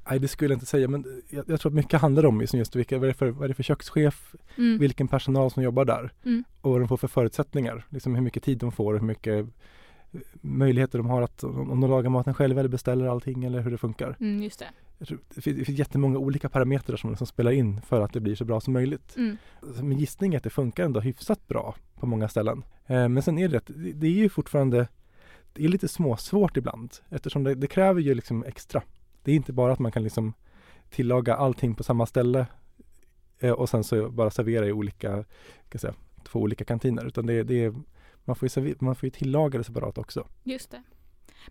[0.09, 2.53] Nej, det skulle jag inte säga, men jag, jag tror att mycket handlar om just,
[2.53, 4.77] just vilka, vad, är det för, vad är för kökschef, Mm.
[4.77, 6.43] vilken personal som jobbar där Mm.
[6.61, 7.85] och vad de får för förutsättningar.
[7.89, 9.45] Liksom hur mycket tid de får och hur mycket
[10.11, 13.71] eh, möjligheter de har att, om de lagar maten själva eller beställer allting eller hur
[13.71, 14.15] det funkar.
[14.19, 14.65] Mm, just det.
[14.97, 18.13] Jag tror, det, finns, det finns jättemånga olika parametrar som, som spelar in för att
[18.13, 19.15] det blir så bra som möjligt.
[19.17, 19.37] Mm.
[19.81, 22.63] Min gissning är att det funkar ändå hyfsat bra på många ställen.
[22.87, 24.87] Eh, men sen är det, rätt- det, det är ju fortfarande
[25.53, 28.81] det är lite småsvårt ibland eftersom det, det kräver ju liksom extra.
[29.25, 30.33] Det är inte bara att man kan liksom
[30.89, 32.45] tillaga allting på samma ställe
[33.39, 35.23] eh, och sen så bara servera i olika,
[35.69, 37.73] ska säga, två olika kantiner utan det, det är,
[38.25, 40.27] man får ju, server, man får ju tillaga det separat också.
[40.43, 40.83] Just det.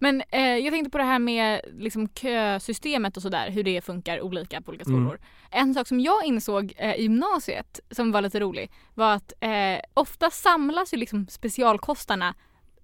[0.00, 4.20] Men eh, jag tänkte på det här med liksom, kösystemet och sådär, hur det funkar
[4.20, 5.00] olika på olika Mm.
[5.04, 5.18] skolor.
[5.50, 9.78] En sak som jag insåg eh, i gymnasiet som var lite rolig var att eh,
[9.94, 12.34] ofta samlas ju liksom specialkostarna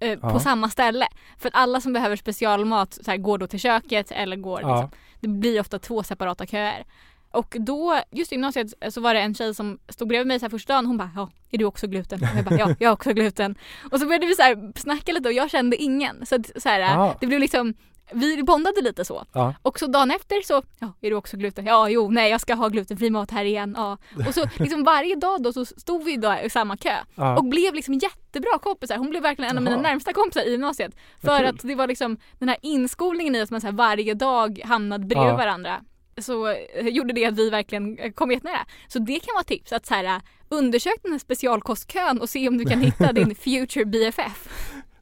[0.00, 0.30] eh, Ja.
[0.30, 1.06] på samma ställe.
[1.38, 4.68] För att alla som behöver specialmat så här, går då till köket eller går Ja.
[4.74, 4.90] liksom.
[5.20, 6.84] Det blir ofta två separata köer.
[7.32, 10.44] Och då, just i gymnasiet, så var det en tjej som stod bredvid mig så
[10.44, 10.86] här första dagen.
[10.86, 12.20] Hon bara, ja, är du också gluten?
[12.22, 13.54] Och jag bara, ja, jag har också gluten.
[13.92, 16.26] Och så började vi så här snacka lite och jag kände ingen.
[16.26, 17.16] Så, att, så här, Ja.
[17.20, 17.74] det blev liksom,
[18.14, 19.24] vi bondade lite så.
[19.32, 19.54] Ja.
[19.62, 21.66] Och så dagen efter så, ja, är du också gluten?
[21.66, 23.74] Ja, jo, nej, jag ska ha glutenfri mat här igen.
[23.76, 23.98] Ja.
[24.28, 27.36] Och så liksom varje dag då så stod vi då i samma kö Ja.
[27.36, 28.96] och blev liksom jättebra kompisar.
[28.96, 29.82] Hon blev verkligen en av mina Jaha.
[29.82, 30.96] närmsta kompisar i gymnasiet.
[31.22, 34.60] För att det var liksom den här inskolningen i att man så här varje dag
[34.64, 35.36] hamnade bredvid Ja.
[35.36, 35.80] varandra.
[36.18, 38.66] Så eh, gjorde det att vi verkligen eh, kom jättenära.
[38.88, 40.16] Så det kan vara tips att så här, eh,
[40.48, 44.48] undersök den här specialkostkön och se om du kan hitta din future BFF.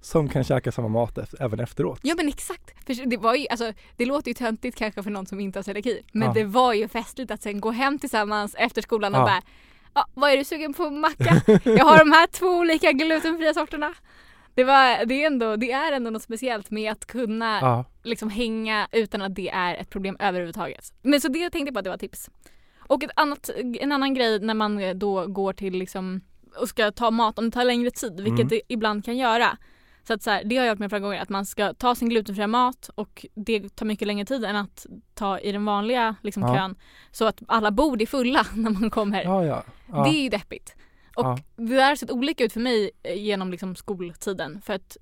[0.09, 2.01] Som kan käka samma mat efter, även efteråt.
[2.03, 2.87] Ja men exakt.
[2.87, 5.63] För det, var ju, alltså, det låter ju töntigt kanske för någon som inte har
[5.65, 6.03] celiaki.
[6.13, 6.35] Men Ja.
[6.35, 9.25] det var ju festligt att sen gå hem tillsammans efter skolan och Ja.
[9.25, 9.43] bara
[9.95, 11.43] ja, vad är du sugen på macka?
[11.65, 13.95] Jag har de här två olika glutenfria sorterna.
[14.55, 17.85] Det, var, det, är ändå, det är ändå något speciellt med att kunna Ja.
[18.03, 20.93] liksom hänga utan att det är ett problem överhuvudtaget.
[21.03, 22.31] Men så det tänkte jag på att det var tips.
[22.79, 26.21] Och ett annat, en annan grej när man då går till liksom
[26.61, 28.49] och ska ta mat, om det tar längre tid, vilket Mm.
[28.49, 29.59] det ibland kan göra.
[30.09, 31.95] Så att så här, det har jag gjort med flera gånger, att man ska ta
[31.95, 36.17] sin glutenfria mat och det tar mycket längre tid än att ta i den vanliga
[36.23, 36.55] liksom, Ja.
[36.55, 36.77] kön.
[37.11, 39.25] Så att alla bord är fulla när man kommer.
[39.25, 39.65] Ja, ja.
[39.93, 40.05] ja.
[40.05, 40.77] Det är ju deppigt.
[41.17, 44.61] Och det där har sett olika ut för mig eh, genom liksom skoltiden.
[44.63, 44.97] För att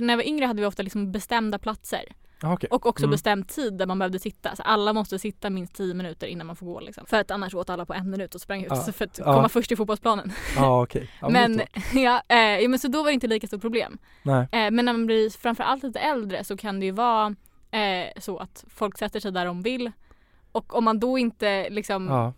[0.00, 2.04] när jag var yngre hade vi ofta liksom bestämda platser.
[2.42, 2.68] Ja, okej.
[2.70, 3.10] Och också Mm.
[3.10, 4.56] bestämd tid där man behövde sitta.
[4.56, 6.80] Så alla måste sitta minst 10 minuter innan man får gå.
[6.80, 7.06] Liksom.
[7.06, 9.24] För att annars åt alla på en minut och sprang ut så för att Ja.
[9.24, 10.32] komma först till fotbollsplanen.
[10.58, 11.10] Okej.
[11.20, 11.68] Ja, men, klart.
[11.94, 13.98] ja, eh, ja, men så då var det inte lika stort problem.
[14.24, 17.34] Eh, men när man blir framförallt lite äldre så kan det ju vara
[17.70, 19.92] eh, så att folk sätter sig där de vill.
[20.52, 22.32] Och om man då inte liksom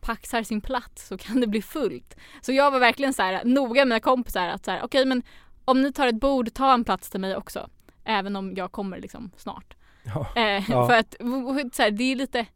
[0.00, 2.16] paxar sin plats så kan det bli fullt.
[2.40, 5.22] Så jag var verkligen så här noga med mina kompisar att så här, okej men
[5.64, 7.68] om ni tar ett bord, ta en plats till mig också.
[8.06, 9.74] Även om jag kommer liksom snart.
[10.04, 10.26] Ja.
[10.36, 10.86] Eh, Ja.
[10.86, 11.14] För att
[11.74, 12.46] så här, det är lite,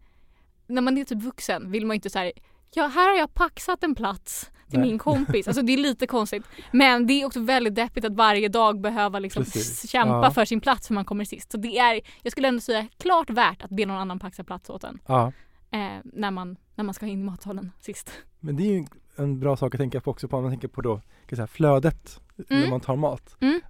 [0.66, 2.32] när man är typ vuxen vill man inte så här,
[2.74, 4.88] ja här har jag paxat en plats till Nej.
[4.88, 5.46] min kompis.
[5.48, 6.44] Alltså det är lite konstigt.
[6.72, 9.90] Men det är också väldigt deppigt att varje dag behöva liksom Precis.
[9.90, 10.30] kämpa Ja.
[10.30, 11.50] för sin plats för man kommer sist.
[11.52, 14.70] Så det är, jag skulle ändå säga klart värt att be någon annan paxa plats
[14.70, 14.98] åt en.
[15.06, 15.32] ja.
[15.72, 18.12] Eh, när, man, när man ska in i matsalen sist.
[18.40, 18.86] Men det är ju
[19.16, 21.46] en bra sak att tänka på också på om man tänker på då, kan säga,
[21.46, 22.70] flödet när Mm.
[22.70, 23.36] man tar mat.
[23.40, 23.60] Mm.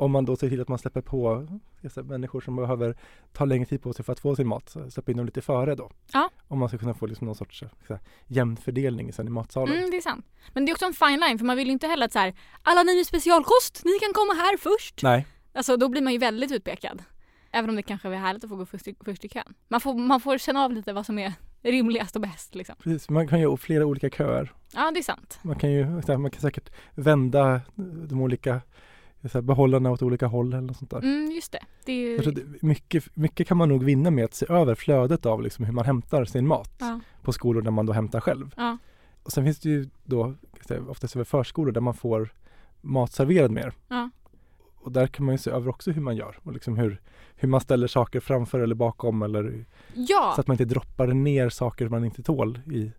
[0.00, 1.46] Om man då ser till att man släpper på
[1.92, 2.96] säga, människor som behöver
[3.32, 5.74] ta längre tid på sig för att få sin mat, släpper in dem lite före
[5.74, 5.90] då.
[6.12, 6.30] Ja.
[6.48, 9.76] Om man ska kunna få liksom någon sorts jag säga, jämn fördelning sen i matsalen.
[9.76, 10.26] Mm, det är sant.
[10.52, 12.18] Men det är också en fine line för man vill ju inte heller att så
[12.18, 15.02] här, alla ni med specialkost, ni kan komma här först.
[15.02, 17.02] Nej, Alltså då blir man ju väldigt utpekad.
[17.52, 19.54] Även om det kanske är härligt att få gå först i, först i kön.
[19.68, 21.32] Man får, man får känna av lite vad som är
[21.62, 22.76] rimligast och bäst liksom.
[22.82, 23.10] precis.
[23.10, 24.52] Man kan ju ha flera olika köer.
[24.74, 25.38] Ja, det är sant.
[25.42, 25.86] Man kan ju
[26.18, 27.60] man kan säkert vända
[28.08, 28.60] de olika
[29.28, 30.98] så här, behållarna åt olika håll eller något sånt där.
[30.98, 31.58] Mm, just det.
[31.84, 32.30] Det är ju...
[32.30, 35.72] Det, mycket, mycket kan man nog vinna med att se över flödet av liksom hur
[35.72, 38.54] man hämtar sin mat Ja, på skolor där man då hämtar själv.
[38.56, 38.78] ja,
[39.22, 40.34] Och sen finns det ju då
[40.88, 42.32] oftast över förskolor där man får
[42.80, 43.72] mat serverad mer.
[43.88, 44.10] ja.
[44.82, 47.00] Och där kan man ju se över också hur man gör och liksom hur,
[47.36, 49.64] hur man ställer saker framför eller bakom eller
[50.34, 52.92] så att man inte droppar ner saker man inte tål i,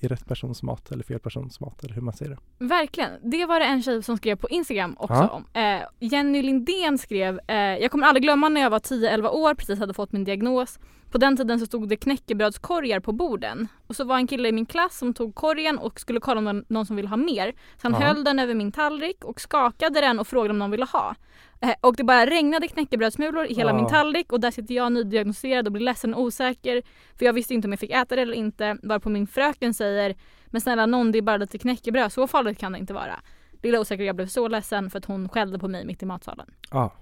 [0.00, 2.66] i, rätt persons mat eller fel persons mat eller hur man säger det.
[2.66, 3.10] verkligen.
[3.22, 5.28] Det var det en tjej som skrev på Instagram också Ja.
[5.28, 5.44] om.
[5.62, 9.78] Eh, Jenny Lindén skrev, eh, jag kommer aldrig glömma när jag var 10-11 år, precis
[9.78, 10.78] hade fått min diagnos.
[11.16, 13.68] På den tiden så stod det knäckebrödskorgar på borden.
[13.86, 16.44] Och så var en kille i min klass som tog korgen och skulle kolla om
[16.44, 17.52] det var någon som ville ha mer.
[17.82, 20.84] Så han höll den över min tallrik och skakade den och frågade om någon ville
[20.84, 21.14] ha.
[21.60, 23.76] Eh, och det bara regnade knäckebrödsmulor i hela Ja.
[23.76, 26.82] min tallrik och där sitter jag nydiagnostiserad och blir ledsen och osäker.
[27.18, 28.76] För jag visste inte om jag fick äta det eller inte.
[28.82, 30.14] Varpå min fröken säger
[30.46, 33.20] Men snälla någon det är bara lite knäckebröd, så farligt kan det inte vara.
[33.62, 36.46] Lilla osäker jag blev så ledsen för att hon skällde på mig mitt i matsalen.
[36.70, 36.92] Ja,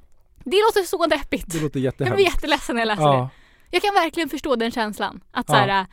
[0.44, 1.52] Det låter så deppigt.
[1.52, 2.24] det låter Jag blir jättehemskt.
[2.34, 3.08] jätteledsen när jag läser det.
[3.16, 3.28] Ja,
[3.74, 5.20] Jag kan verkligen förstå den känslan.
[5.30, 5.86] Att så här,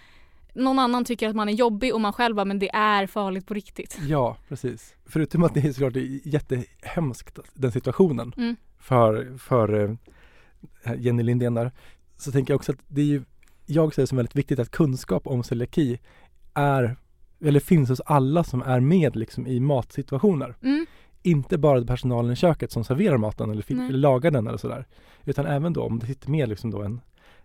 [0.53, 3.47] någon annan tycker att man är jobbig och man själv bara, men det är farligt
[3.47, 3.97] på riktigt.
[4.07, 4.95] ja, precis.
[5.05, 8.55] Förutom att det är såklart jättehemskt den situationen Mm.
[8.79, 9.97] för, för
[10.83, 11.71] eh, Jenny Lindén där.
[12.17, 13.23] Så tänker jag också att det är ju,
[13.65, 15.99] jag ser det som väldigt viktigt att kunskap om celiaki
[16.53, 16.95] är,
[17.45, 20.55] eller finns hos alla som är med liksom i matsituationer.
[20.61, 20.85] Mm.
[21.23, 24.85] Inte bara personalen i köket som serverar maten eller, eller lagar den eller sådär.
[25.25, 27.01] Utan även då om det sitter med liksom då en,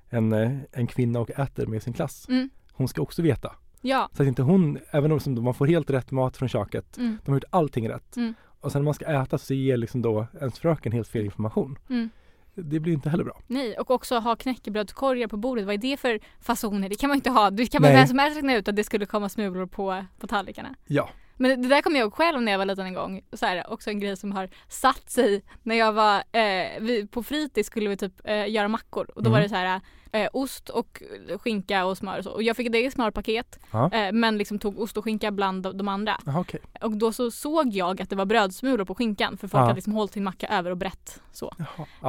[0.08, 2.28] en, eh, en kvinna och äter med sin klass.
[2.28, 2.50] Mm.
[2.72, 3.52] Hon ska också veta.
[3.80, 4.08] Ja.
[4.12, 7.18] Så att inte hon, även om man får helt rätt mat från köket, Mm.
[7.24, 8.16] de har gjort allting rätt.
[8.16, 8.34] Mm.
[8.60, 11.78] Och sen när man ska äta så ger liksom då ens fröken helt fel information.
[11.90, 12.10] Mm.
[12.54, 13.40] Det blir inte heller bra.
[13.46, 15.66] Nej, och också ha knäckebrödskorgar på bordet.
[15.66, 16.88] Vad är det för fasoner?
[16.88, 17.50] Det kan man inte ha.
[17.50, 20.26] Det kan man vem som helst räkna ut att det skulle komma smulor på, på
[20.26, 20.74] tallrikarna.
[20.86, 23.20] Ja, Men det där kommer jag ihåg själv när jag var liten en gång.
[23.32, 25.42] Så här, också en grej som har satt sig.
[25.62, 29.28] När jag var eh, vi, på fritids skulle vi typ eh, göra mackor och då
[29.30, 29.32] Mm.
[29.32, 29.80] var det så här
[30.12, 31.02] eh, ost och
[31.40, 32.30] skinka och smör och så.
[32.30, 33.90] Och jag fick ett eget smörpaket Ja.
[33.92, 36.20] eh, men liksom tog ost och skinka bland de, de andra.
[36.26, 36.60] Jaha, okej.
[36.82, 39.64] Och då så såg jag att det var brödsmulor på skinkan för folk Ja.
[39.64, 41.54] hade liksom hållit sin macka över och brett så.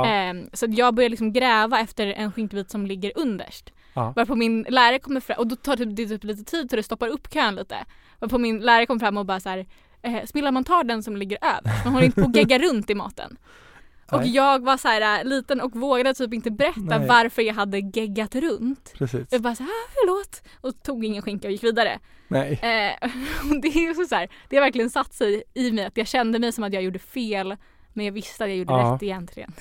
[0.06, 3.72] Ehm, så jag började liksom gräva efter en skinkbit som ligger underst.
[3.98, 4.14] Ja.
[4.16, 6.84] Varpå min lärare kommer fram och då tar typ, det typ lite tid så det
[6.84, 7.76] stoppar upp kön lite.
[8.20, 9.66] Varpå min lärare kom fram och bara så här
[10.02, 11.84] eh, Smilla man tar den som ligger över.
[11.86, 13.38] Man håller inte på att gegga runt i maten.
[14.12, 14.36] Och Nej.
[14.36, 17.08] jag var så här äh, liten och vågade typ inte berätta Nej.
[17.08, 18.94] varför jag hade geggat runt.
[18.98, 19.28] Precis.
[19.32, 20.42] Jag bara så här, ah, förlåt.
[20.62, 22.00] Och tog ingen skinka och gick vidare.
[22.28, 22.52] Nej.
[22.52, 23.10] Eh,
[23.52, 26.40] och det är så här, det har verkligen satt sig i mig att jag kände
[26.40, 27.56] mig som att jag gjorde fel.
[27.94, 28.94] Men jag visste att jag gjorde Ja.
[28.96, 29.54] rätt egentligen.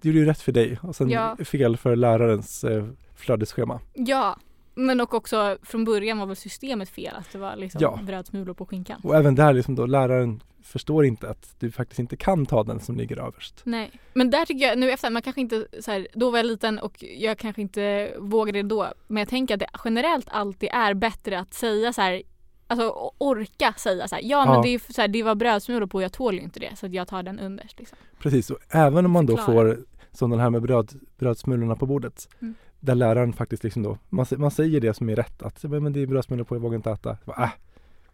[0.00, 1.36] Det gjorde ju rätt för dig och sen Ja.
[1.44, 2.84] fel för lärarens eh,
[3.20, 3.80] flödesschema.
[3.94, 4.36] Ja,
[4.74, 7.98] men och också från början var väl systemet fel att det var liksom Ja.
[8.02, 9.00] brödsmulor på skinkan.
[9.04, 12.80] Och även där liksom då läraren förstår inte att du faktiskt inte kan ta den
[12.80, 13.60] som ligger överst.
[13.64, 16.46] Nej, men där tycker jag nu efter, man kanske inte så här, då var jag
[16.46, 18.86] liten och jag kanske inte vågade det då.
[19.06, 22.22] Men jag tänker att det generellt alltid är bättre att säga så här,
[22.66, 24.62] alltså orka säga så här, ja men Ja.
[24.62, 26.86] det, är, så här, det var brödsmulor på och jag tål ju inte det så
[26.86, 27.78] att jag tar den underst.
[27.78, 27.98] Liksom.
[28.18, 29.74] Precis, och även om man då Förklara.
[29.74, 32.28] får som den här med bröd, brödsmulorna på bordet.
[32.42, 32.54] Mm.
[32.80, 36.02] Där läraren faktiskt liksom då, man, man säger det som är rätt att men det
[36.02, 37.16] är brödsmulor på, jag vågar inte äta.
[37.24, 37.50] Bara, Äh,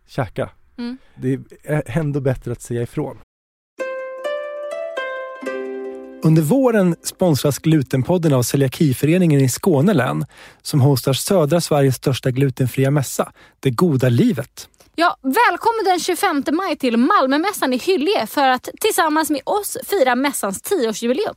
[0.06, 0.50] käka.
[0.78, 0.98] Mm.
[1.14, 3.18] Det är ändå bättre att säga ifrån.
[6.24, 10.26] Under våren sponsras Glutenpodden av Celiakiföreningen i Skåne län
[10.62, 14.68] som hostar södra Sveriges största glutenfria mässa, Det goda livet.
[14.94, 20.14] Ja, välkommen den 25 maj till Malmömässan i Hyllie för att tillsammans med oss fira
[20.14, 21.34] mässans 10-årsjubileum.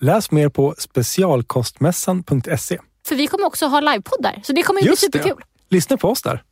[0.00, 2.78] Läs mer på specialkostmässan.se.
[3.06, 5.18] För vi kommer också ha livepoddar så det kommer ju bli Just det.
[5.18, 5.44] superkul.
[5.68, 6.42] Lyssna på oss där.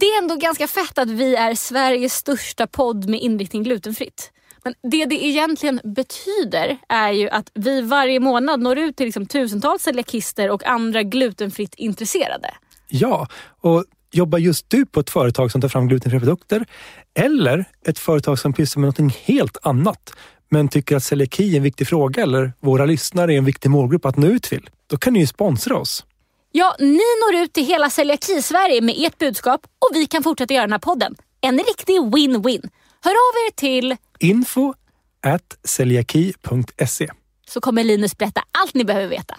[0.00, 4.32] Det är ändå ganska fett att vi är Sveriges största podd med inriktning glutenfritt.
[4.64, 9.26] Men det det egentligen betyder är ju att vi varje månad når ut till liksom
[9.26, 12.54] tusentals celiakister och andra glutenfritt intresserade.
[12.88, 13.28] Ja,
[13.60, 16.66] och jobbar just du på ett företag som tar fram glutenfria produkter
[17.14, 20.12] eller ett företag som pysslar med något helt annat
[20.48, 24.04] men tycker att celiaki är en viktig fråga eller våra lyssnare är en viktig målgrupp
[24.04, 26.04] att nå ut till, då kan ni ju sponsra oss.
[26.52, 30.64] Ja, ni når ut till hela celiaki-Sverige med ert budskap och vi kan fortsätta göra
[30.64, 31.14] den här podden.
[31.40, 32.70] En riktig win-win.
[33.00, 34.74] Hör av er till Info
[35.22, 37.10] at celiaki.se.
[37.48, 39.36] så kommer Linus berätta allt ni behöver veta.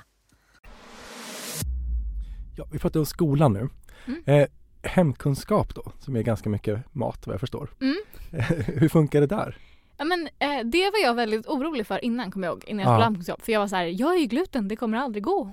[2.56, 3.70] Ja, vi pratar om skolan nu.
[4.08, 4.22] Mm.
[4.26, 4.48] Eh,
[4.82, 7.70] hemkunskap då, som är ganska mycket mat vad jag förstår.
[7.82, 7.96] Mm.
[8.80, 9.58] Hur funkar det där?
[9.98, 12.90] Ja, men, eh, det var jag väldigt orolig för innan kommer jag ihåg, innan jag
[12.92, 12.96] Ja.
[12.96, 13.42] skulle ha hemkunskap.
[13.46, 15.52] För jag var så här, jag är ju gluten, det kommer aldrig gå.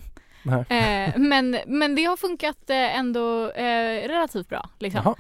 [0.69, 4.71] Eh, men, men det har funkat eh, ändå eh, relativt bra.
[4.79, 5.01] Liksom.
[5.05, 5.15] Jaha.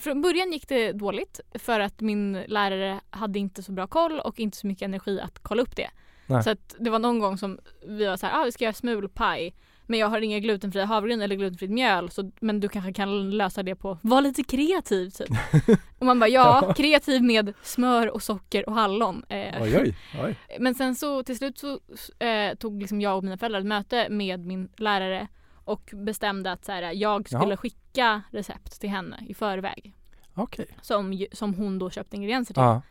[0.00, 4.40] Från början gick det dåligt för att min lärare hade inte så bra koll och
[4.40, 5.88] inte så mycket energi att kolla upp det.
[6.26, 6.42] Nej.
[6.42, 8.72] Så att det var någon gång som vi var så här, ah, vi ska göra
[8.74, 9.54] smulpaj
[9.86, 13.62] men jag har inga glutenfria havregryn eller glutenfritt mjöl så, men du kanske kan lösa
[13.62, 15.28] det på, var lite kreativ typ.
[15.98, 19.24] och man bara ja, kreativ med smör och socker och hallon.
[19.28, 20.36] Eh, Oj, oj, oj.
[20.60, 21.80] men sen så till slut så
[22.24, 25.28] eh, tog liksom jag och mina föräldrar ett möte med min lärare
[25.64, 27.56] och bestämde att så här, jag skulle Jaha.
[27.56, 29.92] skicka recept till henne i förväg.
[30.34, 30.66] Okej.
[30.82, 32.62] Som, som hon då köpte ingredienser till.
[32.62, 32.82] Ja.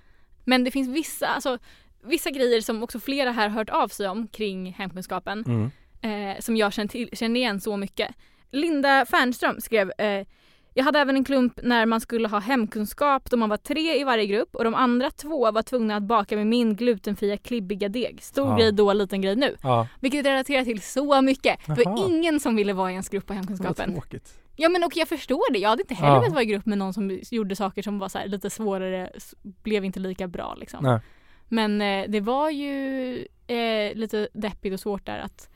[0.44, 1.58] Men det finns vissa, alltså,
[2.04, 5.72] vissa grejer som också flera här hört av sig om kring hemkunskapen Mm.
[6.02, 8.12] Eh, som jag känner, till, känner igen så mycket.
[8.52, 10.28] Linda Fernström skrev eh,
[10.78, 14.04] jag hade även en klump när man skulle ha hemkunskap då man var tre i
[14.04, 18.20] varje grupp och de andra två var tvungna att baka med min glutenfria klibbiga deg.
[18.24, 18.58] Stor Ja.
[18.58, 19.56] grej då, liten grej nu.
[19.62, 21.60] Ja, Vilket relaterar till så mycket.
[21.68, 23.94] Det var ingen som ville vara i ens grupp på vad hemkunskapen.
[23.94, 24.40] tråkigt.
[24.56, 25.60] Ja men och jag förstår det.
[25.60, 26.20] Jag hade inte heller Ja.
[26.20, 29.10] velat vara i grupp med någon som gjorde saker som var så här, lite svårare,
[29.44, 30.80] blev inte lika bra liksom.
[30.84, 31.00] Nej.
[31.50, 33.16] Men eh, det var ju
[33.48, 35.50] eh, lite deppigt och svårt där att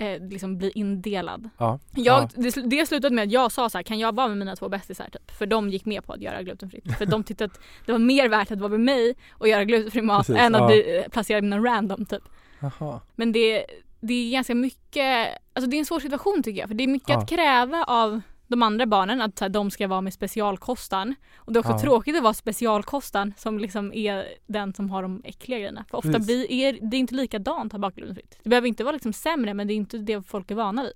[0.00, 1.48] eh, liksom bli indelad.
[1.58, 1.78] Ja.
[1.96, 2.28] Jag, Ja.
[2.34, 4.68] det, det slutade med att jag sa så här, kan jag vara med mina två
[4.68, 5.30] bästisar typ?
[5.30, 6.84] För de gick med på att göra glutenfritt.
[6.98, 10.02] För de tyckte att det var mer värt att vara med mig och göra glutenfri
[10.02, 10.82] mat Precis, än att ja.
[10.82, 12.22] eh, placerad med någon random typ.
[12.60, 13.00] Jaha.
[13.16, 13.64] Men det,
[14.00, 16.68] det är ganska mycket, alltså det är en svår situation tycker jag.
[16.68, 17.18] För det är mycket Ja.
[17.18, 21.14] att kräva av de andra barnen att här, de ska vara med specialkostan.
[21.36, 21.78] Och det är också Ja.
[21.80, 25.84] tråkigt att vara specialkostan som liksom är den som har de äckliga grejerna.
[25.90, 26.26] För ofta Precis.
[26.26, 28.38] blir, är det är inte likadant att baka glutenfritt.
[28.42, 30.92] Det behöver inte vara liksom sämre men det är inte det folk är vana vid.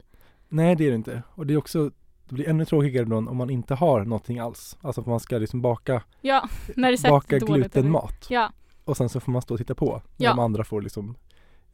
[0.49, 1.23] Nej, det är det inte.
[1.35, 1.91] Och det är också
[2.29, 4.79] det blir ännu tråkigare då om man inte har någonting alls.
[4.81, 6.49] Alltså att man ska liksom baka, Ja,
[7.09, 8.27] baka glutenmat.
[8.31, 8.53] Ja,
[8.85, 10.31] Och sen så får man stå och titta på när Ja.
[10.31, 11.15] de andra får liksom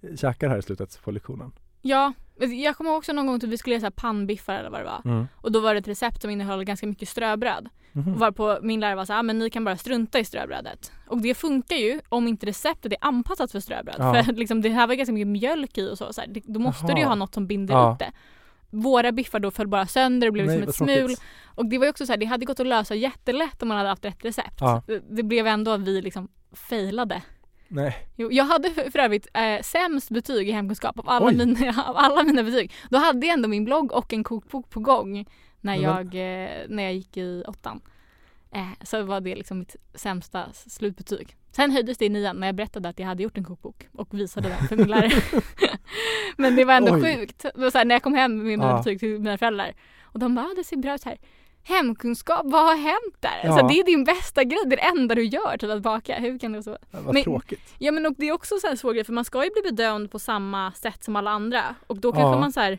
[0.00, 1.52] eh, käka det här i slutet på lektionen.
[1.82, 2.12] Ja.
[2.40, 4.84] Jag kommer också någon gång att vi skulle göra så här pannbiffar eller vad det
[4.84, 5.02] var.
[5.04, 5.28] Mm.
[5.34, 7.68] Och då var det ett recept som innehöll ganska mycket ströbröd.
[7.92, 8.18] Mhm.
[8.18, 10.92] Varpå min lärare var så här, ah, men ni kan bara strunta i ströbrödet.
[11.06, 13.96] Och det funkar ju om inte receptet är anpassat för ströbröd.
[13.98, 14.22] Ja.
[14.24, 16.12] För liksom, det här var ganska mycket mjölk i och så.
[16.12, 16.94] så här, då måste Jaha.
[16.94, 17.92] det ju ha något som binder Ja.
[17.92, 18.12] upp det.
[18.70, 20.98] Våra biffar då föll bara sönder och blev Nej, som vad ett smul.
[20.98, 21.22] tråkigt.
[21.44, 23.76] Och det var ju också så här, det hade gått att lösa jättelätt om man
[23.76, 24.56] hade haft rätt recept.
[24.60, 24.82] Ja.
[24.86, 27.22] Det, det blev ändå att vi liksom failade.
[27.68, 31.36] Nej, Jo, jag hade för övrigt eh, sämst betyg i hemkunskap av alla, Oj.
[31.36, 32.72] mina, av alla mina betyg.
[32.90, 35.12] Då hade jag ändå min blogg och en kokbok på gång
[35.60, 37.80] när, Men jag, eh, när jag gick i åttan.
[38.54, 41.36] Eh, så var det liksom mitt sämsta slutbetyg.
[41.50, 44.08] Sen höjdes det i nian när jag berättade att jag hade gjort en kokbok och
[44.20, 45.22] visade den för min lärare.
[46.36, 47.02] Men det var ändå Oj.
[47.16, 47.42] sjukt.
[47.42, 48.78] Det var så här, när jag kom hem med mina Ja.
[48.78, 51.18] betyg till mina föräldrar och de bara, ah, det ser bra ut här.
[51.68, 53.40] Hemkunskap, vad har hänt där?
[53.44, 53.48] Ja.
[53.52, 56.14] Alltså, det är din bästa grej, det är det enda du gör, typ att baka.
[56.18, 56.78] Hur kan det vara så?
[56.90, 57.74] vad Men- tråkigt.
[57.78, 59.62] Ja men och det är också så här svår grej för man ska ju bli
[59.70, 62.40] bedömd på samma sätt som alla andra och då kanske Ja.
[62.40, 62.78] man så här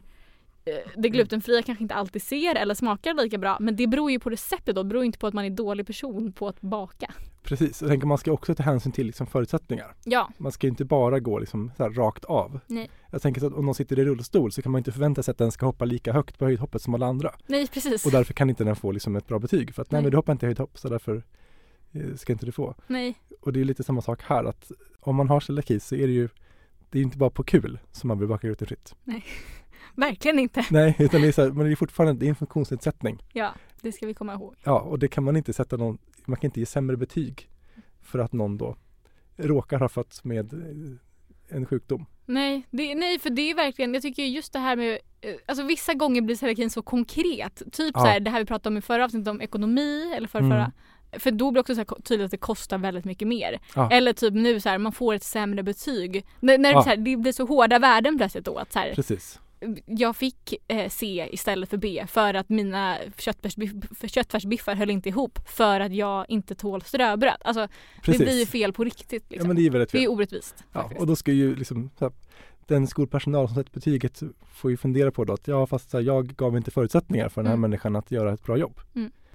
[0.98, 4.30] det glutenfria kanske inte alltid ser eller smakar lika bra men det beror ju på
[4.30, 7.14] receptet då, det beror inte på att man är dålig person på att baka.
[7.44, 9.96] Precis, jag tänker man ska också ta hänsyn till liksom förutsättningar.
[10.06, 12.60] Ja, Man ska ju inte bara gå liksom rakt av.
[12.68, 12.90] Nej.
[13.12, 15.38] Jag tänker att om någon sitter i rullstol så kan man inte förvänta sig att
[15.38, 17.36] den ska hoppa lika högt på höjdhoppet som alla andra.
[17.48, 18.06] nej precis.
[18.06, 19.76] Och därför kan inte den få liksom ett bra betyg.
[19.76, 20.04] För att nej, Nej.
[20.04, 21.24] men du hoppar inte höjdhopp så därför
[21.92, 22.76] eh, ska inte du få.
[22.88, 26.08] Nej, Och det är lite samma sak här att om man har celiaki så är
[26.08, 26.30] det ju
[26.90, 28.96] det är inte bara på kul som man vill baka glutenfritt.
[29.96, 30.66] Verkligen inte.
[30.72, 33.24] Nej, utan det är, så här, men det är fortfarande det är en funktionsnedsättning.
[33.34, 34.56] Ja, det ska vi komma ihåg.
[34.64, 37.50] Ja, och det kan man inte sätta någon, man kan inte ge sämre betyg
[38.02, 38.76] för att någon då
[39.38, 42.06] råkar ha fötts med eh, en sjukdom.
[42.26, 45.64] Nej, det, nej för det är verkligen, jag tycker just det här med, eh, alltså
[45.64, 47.62] vissa gånger blir celiakin så konkret.
[47.72, 48.02] Typ Ja.
[48.02, 50.52] så här, det här vi pratade om i förra avsnittet om ekonomi eller förra, Mm.
[50.58, 50.72] förra.
[51.20, 53.60] För då blir det också så tydligt att det kostar väldigt mycket mer.
[53.76, 53.92] Ja.
[53.92, 56.26] Eller typ nu så här, man får ett sämre betyg.
[56.40, 56.84] När, när det, Ja.
[56.84, 59.40] så här, det blir så hårda värden plötsligt då att så här, Precis.
[59.86, 65.40] Jag fick eh, C istället för B för att mina köttfärsbiff- köttfärsbiffar höll inte ihop
[65.50, 67.38] för att jag inte tål ströbröd.
[67.42, 67.68] Alltså
[68.04, 68.20] Precis.
[68.20, 69.24] det blir ju fel på riktigt.
[69.28, 69.48] Ja Liksom.
[69.48, 70.10] men det är väldigt det är fel.
[70.10, 70.56] orättvist.
[70.74, 71.02] Ja, faktiskt.
[71.02, 72.12] och då ska ju liksom här,
[72.68, 74.22] den skolpersonal som sätter betyget
[74.54, 77.42] får ju fundera på då att ja fast så här, jag gav inte förutsättningar för
[77.42, 77.62] den här Mm.
[77.72, 78.80] människan att göra ett bra jobb.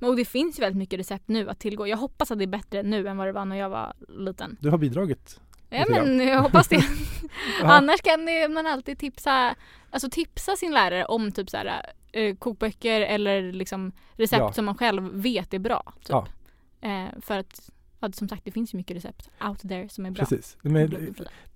[0.01, 1.87] Och det finns ju väldigt mycket recept nu att tillgå.
[1.87, 4.57] Jag hoppas att det är bättre nu än vad det var när jag var liten.
[4.61, 5.41] Du har bidragit.
[5.71, 6.85] Ja men jag hoppas det.
[7.63, 7.73] Ja.
[7.73, 9.55] Annars kan man alltid tipsa,
[9.95, 14.53] alltså tipsa sin lärare om typ så här, eh, kokböcker eller liksom recept Ja.
[14.53, 15.93] som man själv vet är bra.
[15.97, 16.09] Typ.
[16.09, 16.27] Ja.
[16.81, 20.11] Eh, för att ja, som sagt det finns ju mycket recept out there som är
[20.11, 20.25] bra.
[20.25, 20.57] Precis.
[20.63, 20.73] Men,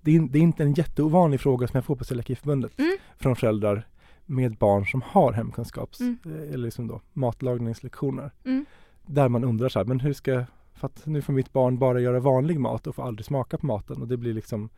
[0.01, 2.97] det, är, det är inte en jätteovanlig fråga som jag får på Celiakiförbundet Mm.
[3.17, 3.87] från föräldrar
[4.25, 6.17] med barn som har hemkunskaps Mm.
[6.25, 8.31] eh, eller liksom då matlagningslektioner.
[8.45, 8.65] Mm.
[9.05, 11.99] Där man undrar så här, men hur ska, för att nu får mitt barn bara
[11.99, 14.69] göra vanlig mat och får aldrig smaka på maten och det blir liksom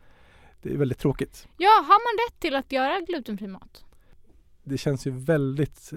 [0.62, 1.48] det är väldigt tråkigt.
[1.56, 3.84] Ja, har man rätt till att göra glutenfri mat?
[4.64, 5.92] Det känns ju väldigt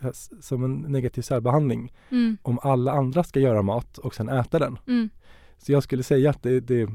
[0.00, 2.36] eh, som en negativ särbehandling Mm.
[2.42, 4.78] om alla andra ska göra mat och sen äta den.
[4.86, 5.10] Mm.
[5.58, 6.90] Så jag skulle säga att det, det,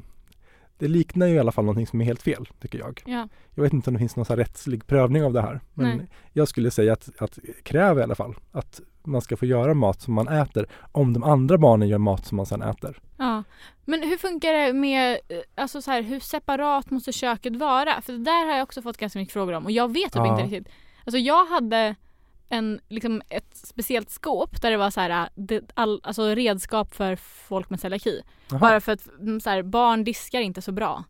[0.77, 3.03] det liknar ju i alla fall någonting som är helt fel, tycker jag.
[3.05, 3.27] Ja.
[3.55, 5.59] Jag vet inte om det finns någon rättslig prövning av det här.
[5.73, 6.07] Men Nej.
[6.33, 10.01] jag skulle säga att, att kräv i alla fall att man ska få göra mat
[10.01, 12.99] som man äter om de andra barnen gör mat som man sen äter.
[13.17, 13.43] Ja.
[13.85, 18.01] Men hur funkar det med, eh, alltså så här, hur separat måste köket vara?
[18.01, 20.15] För det där har jag också fått ganska mycket frågor om och jag vet typ
[20.15, 20.31] Ja.
[20.41, 20.73] inte riktigt.
[21.05, 21.95] Alltså jag hade
[22.49, 27.15] en, liksom ett speciellt skåp där det var så här, det, all, alltså redskap för
[27.47, 28.21] folk med celiaki.
[28.49, 28.59] Jaha.
[28.59, 31.03] Bara för att mm, så här, barn diskar inte så bra.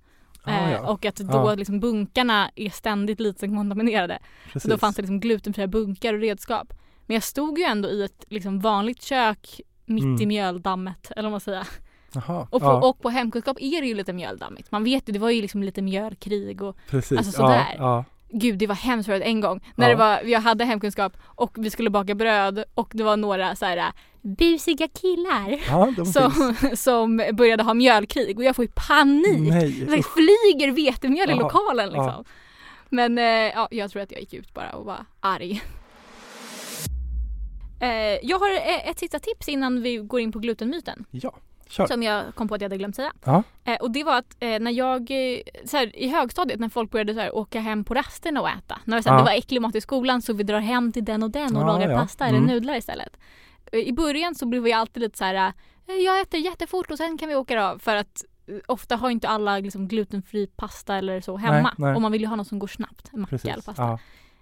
[0.43, 0.91] Ah, eh, ja.
[0.91, 1.55] Och att då Ja.
[1.55, 4.19] liksom bunkarna är ständigt lite kontaminerade.
[4.45, 4.63] Precis.
[4.63, 6.73] Så då fanns det liksom glutenfria bunkar och redskap.
[7.09, 10.21] Men jag stod ju ändå i ett liksom vanligt kök mitt Mm.
[10.21, 11.67] i mjöldammet, eller vad man säger.
[12.13, 12.47] Jaha.
[12.49, 14.71] Och på, ja, och på hemkunskap är det ju lite mjöldammigt.
[14.71, 17.17] Man vet ju, det var ju liksom lite mjölkrig och precis.
[17.17, 17.75] alltså sådär.
[17.77, 18.05] Ja, ja.
[18.29, 19.61] gud det var hemskt förut en gång.
[19.75, 23.55] När det var, jag hade hemkunskap och vi skulle baka bröd och det var några
[23.55, 23.91] så här
[24.21, 25.57] busiga killar
[25.95, 26.13] finns.
[26.13, 29.51] som, som började ha mjölkrig och jag får ju panik.
[29.51, 29.71] Nej.
[29.71, 32.23] Det flyger vetemjöl i lokalen liksom.
[32.89, 35.61] Men eh, ja, jag tror att jag gick ut bara och var arg.
[37.79, 37.89] Eh,
[38.29, 41.33] jag har eh, ett sista tips innan vi går in på glutenmyten Ja,
[41.69, 41.87] kör.
[41.87, 43.13] som jag kom på att jag hade glömt säga.
[43.25, 43.43] Ja.
[43.65, 45.11] Eh, och det var att eh, när jag,
[45.65, 48.79] så här, i högstadiet när folk började så här, åka hem på rasterna och äta.
[48.83, 49.19] När det, så här, Ja.
[49.21, 51.61] det var äcklig mat i skolan så vi drar hem till den och den och
[51.63, 51.97] Ja, lagar ja.
[51.99, 52.43] pasta Mm.
[52.43, 53.17] eller nudlar istället.
[53.71, 55.53] I början så blev vi alltid lite så här,
[56.05, 58.23] jag äter jättefort och sen kan vi åka av för att
[58.67, 61.73] Ofta har inte alla liksom glutenfri pasta eller så hemma.
[61.77, 61.95] nej.
[61.95, 63.09] Och man vill ju ha något som går snabbt.
[63.13, 63.49] En macka Precis.
[63.51, 63.99] eller pasta.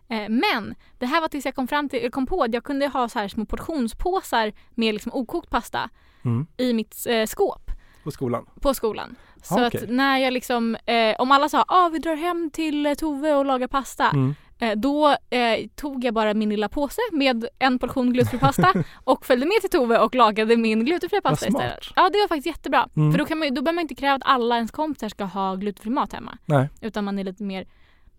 [0.09, 2.87] Eh, Men det här var tills jag kom fram till, kom på att jag kunde
[2.87, 5.89] ha så här små portionspåsar med liksom okokt pasta
[6.25, 6.47] Mm.
[6.57, 7.71] i mitt eh, skåp
[8.03, 8.45] På skolan.
[8.61, 9.15] på skolan.
[9.43, 9.87] Så Ah, att okej.
[9.89, 13.67] när jag liksom, eh, om alla sa ah, vi drar hem till Tove och lagar
[13.67, 14.09] pasta.
[14.09, 14.35] Mm.
[14.75, 19.45] Då eh, tog jag bara min lilla påse med en portion glutenfri pasta och följde
[19.45, 21.63] med till Tove och lagade min glutenfria Vad pasta smart.
[21.63, 21.83] istället.
[21.95, 22.89] Ja det var faktiskt jättebra.
[22.95, 23.11] Mm.
[23.11, 25.55] För då, kan man, då behöver man inte kräva att alla ens kompisar ska ha
[25.55, 26.37] glutenfri mat hemma.
[26.45, 27.65] Nej, Utan man är lite mer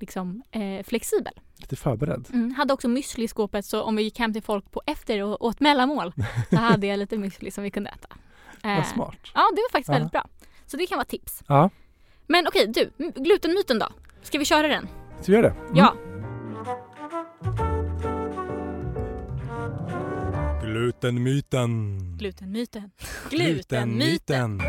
[0.00, 1.32] liksom, eh, flexibel.
[1.56, 2.28] lite förberedd.
[2.32, 5.22] Mm, hade också müsli i skåpet så om vi gick hem till folk på efter
[5.22, 6.12] och åt mellanmål
[6.50, 8.08] så hade jag lite müsli som vi kunde äta.
[8.68, 9.16] Eh, Vad smart.
[9.34, 9.94] Ja det var faktiskt Ja.
[9.94, 10.26] väldigt bra.
[10.66, 11.42] Så det kan vara tips.
[11.48, 11.70] Ja,
[12.26, 13.88] Men okej du, m- glutenmyten då?
[14.22, 14.88] Ska vi köra den?
[15.20, 15.48] så gör det.
[15.50, 15.76] Mm.
[15.76, 15.94] Ja.
[20.62, 21.98] Glutenmyten.
[22.18, 22.90] Glutenmyten.
[23.30, 24.60] Glutenmyten.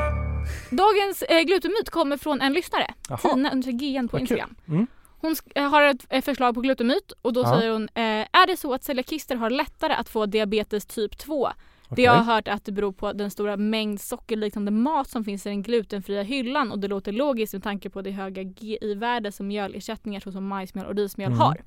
[0.71, 2.93] Dagens eh, glutenmyt kommer från en lyssnare.
[3.09, 4.19] Jaha, Tina under GN på.
[4.19, 4.55] Instagram.
[4.67, 4.87] Mm.
[5.21, 7.57] Hon eh, har ett förslag på glutenmyt och då Ja.
[7.59, 8.01] säger hon eh,
[8.31, 11.49] Är det så att celiakister har lättare att få diabetes typ 2?
[11.95, 15.45] Det jag har hört att det beror på den stora mängd sockerliknande mat som finns
[15.45, 19.47] i den glutenfria hyllan och det låter logiskt med tanke på det höga GI-värde som
[19.47, 21.39] mjölersättningar såsom majsmjöl och rismjöl Mm.
[21.39, 21.61] har.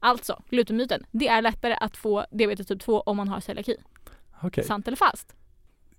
[0.00, 1.06] Alltså, glutenmyten.
[1.12, 3.76] Det är lättare att få diabetes typ 2 om man har celiaki.
[4.42, 4.64] Okej.
[4.64, 5.34] Sant eller falskt?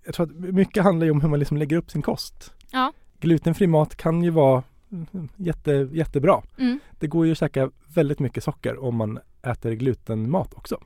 [0.06, 2.54] Jag tror att mycket handlar ju om hur man liksom lägger upp sin kost.
[2.72, 2.94] Ja.
[3.20, 4.64] Glutenfri mat kan ju vara
[5.36, 6.42] jätte, jättebra.
[6.58, 6.80] Mm.
[7.00, 10.80] Det går ju att käka väldigt mycket socker om man äter glutenmat också.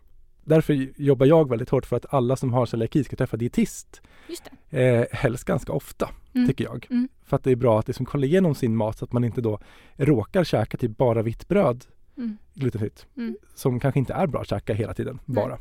[0.44, 4.02] Därför jobbar jag väldigt hårt för att alla som har celiaki ska träffa dietist.
[4.28, 4.86] Just det.
[4.86, 6.48] Eh, helst ganska ofta, Mm.
[6.48, 6.88] tycker jag.
[6.90, 7.10] Mm.
[7.24, 9.42] För att det är bra att liksom kolla igenom sin mat så att man inte
[9.42, 9.60] då
[9.96, 11.86] råkar käka typ bara vitt bröd
[12.18, 12.38] Mm.
[12.54, 13.06] glutenfritt.
[13.18, 13.38] Mm.
[13.56, 15.58] Som kanske inte är bra att käka hela tiden, bara.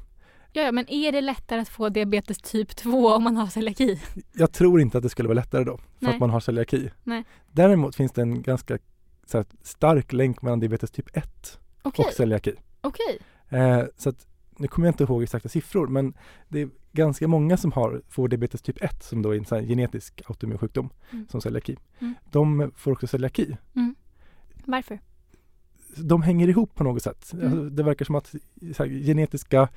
[0.53, 4.01] Ja, ja, men är det lättare att få diabetes typ 2 om man har celiaki?
[4.33, 6.15] Jag tror inte att det skulle vara lättare då, för Nej.
[6.15, 6.91] att man har celiaki.
[7.05, 7.25] Nej.
[7.53, 8.79] Däremot finns det en ganska
[9.33, 12.53] här, stark länk mellan diabetes typ 1 Okej, och celiaki.
[12.81, 13.19] okej.
[13.49, 14.27] Eh, så att,
[14.57, 16.15] nu kommer jag inte ihåg exakta siffror, men
[16.49, 19.67] det är ganska många som har, får diabetes typ 1 som då är en sån
[19.67, 21.27] genetisk autoimmun sjukdom Mm.
[21.29, 21.77] som celiaki.
[21.99, 22.15] Mm.
[22.31, 23.57] De får också celiaki.
[24.65, 24.99] Varför?
[25.97, 27.33] De hänger ihop på något sätt.
[27.33, 27.47] Mm.
[27.47, 28.35] Alltså, Det verkar som att
[28.79, 29.69] här, genetiska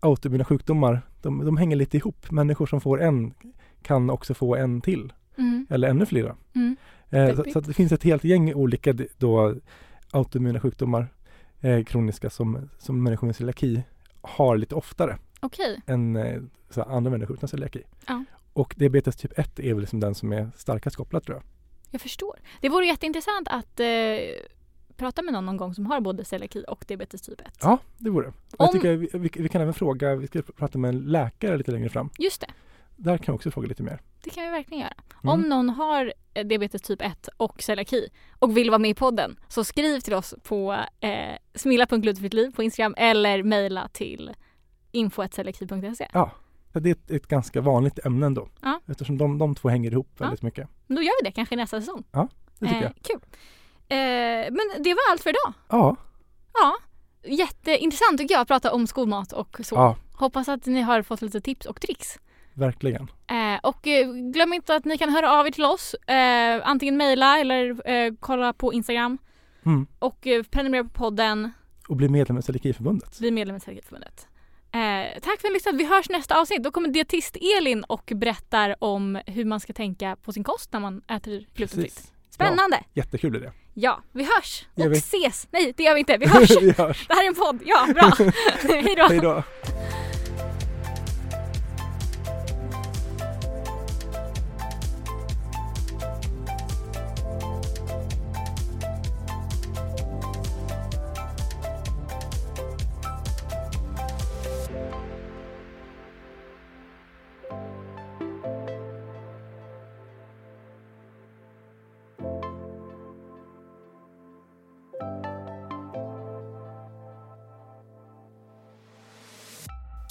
[0.00, 2.30] autoimmuna sjukdomar, de, de hänger lite ihop.
[2.30, 3.34] Människor som får en
[3.82, 5.66] kan också få en till, Mm.
[5.70, 6.36] eller ännu flera.
[6.54, 6.76] Mm.
[7.10, 9.54] Eh, så, så det finns ett helt gäng olika då,
[10.10, 11.08] autoimmuna sjukdomar,
[11.60, 13.82] eh, kroniska, som, som människor med celiaki
[14.20, 15.80] har lite oftare Okej.
[15.86, 16.40] än eh,
[16.76, 17.82] andra människor utan celiaki.
[18.06, 18.24] Ja.
[18.52, 21.44] Och diabetes typ 1 är väl liksom den som är starkast kopplad tror jag.
[21.90, 22.36] Jag förstår.
[22.60, 23.86] Det vore jätteintressant att eh,
[25.00, 27.46] prata med någon någon gång som har både celiaki och diabetes typ 1.
[27.62, 28.28] Ja, det vore.
[28.28, 30.98] Och Jag Om- tycker vi, vi, vi kan även fråga, vi ska prata med en
[31.00, 32.10] läkare lite längre fram.
[32.18, 32.46] Just det,
[32.96, 34.00] Där kan jag också fråga lite mer.
[34.24, 34.94] det kan vi verkligen göra.
[35.22, 35.32] Mm.
[35.34, 39.36] Om någon har eh, diabetes typ 1 och celiaki och vill vara med i podden
[39.48, 44.30] så skriv till oss på eh, smilla.glutenfrittliv på Instagram eller mejla till
[44.92, 46.08] info.celiaki.se.
[46.72, 48.48] Så det är ett, ett ganska vanligt ämne ändå.
[48.62, 48.80] Ja.
[48.86, 50.24] Eftersom de, de två hänger ihop Ja.
[50.24, 50.68] väldigt mycket.
[50.86, 52.04] Då gör vi det kanske nästa säsong.
[52.12, 52.28] Det
[52.66, 52.92] tycker Eh, jag.
[53.02, 53.20] Kul.
[53.90, 55.52] Eh, men det var allt för idag.
[55.68, 55.96] Ja,
[56.54, 56.76] Ja,
[57.24, 59.74] jätteintressant tycker jag att prata om skolmat och så.
[59.74, 62.18] ja, Hoppas att ni har fått lite tips och tricks.
[62.54, 63.10] verkligen.
[63.26, 65.94] Eh, och eh, glöm inte att ni kan höra av er till oss.
[65.94, 69.18] Eh, antingen mejla eller eh, kolla på Instagram.
[69.66, 69.86] Mm.
[69.98, 71.52] Och eh, prenumerera på podden.
[71.88, 73.18] Och bli medlem i Celiakiförbundet.
[73.18, 74.26] Bli medlem i Celiakiförbundet.
[74.72, 75.78] Eh, tack för att ni lyssnade.
[75.78, 76.62] Vi hörs nästa avsnitt.
[76.62, 80.80] Då kommer dietist Elin och berättar om hur man ska tänka på sin kost när
[80.80, 82.12] man äter glutenfritt.
[82.30, 82.80] Spännande!
[82.94, 83.50] Jättekul idé.
[83.74, 85.48] Ja, vi hörs och ses.
[85.50, 86.16] Nej, det gör vi inte.
[86.16, 86.50] Vi hörs.
[86.50, 87.06] vi hörs.
[87.08, 87.58] Det här är en podd.
[87.64, 88.12] Ja, bra.
[89.08, 89.42] Hej då.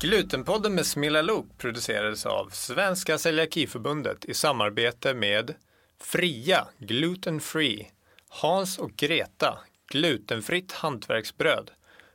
[0.10, 5.56] Glutenpodden med Smilla Lok producerades av Svenska Celiakiförbundet i samarbete med
[6.02, 7.92] Fria Gluten Free,
[8.28, 11.72] Hans och Greta Glutenfritt hantverksbröd,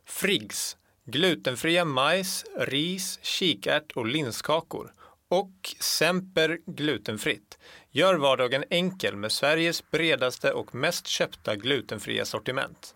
[0.06, 4.92] Friggs Glutenfria majs, ris, kikärt och linskakor
[5.28, 7.58] och Semper Glutenfritt.
[7.90, 12.94] Gör vardagen enkel med Sveriges bredaste och mest köpta glutenfria sortiment.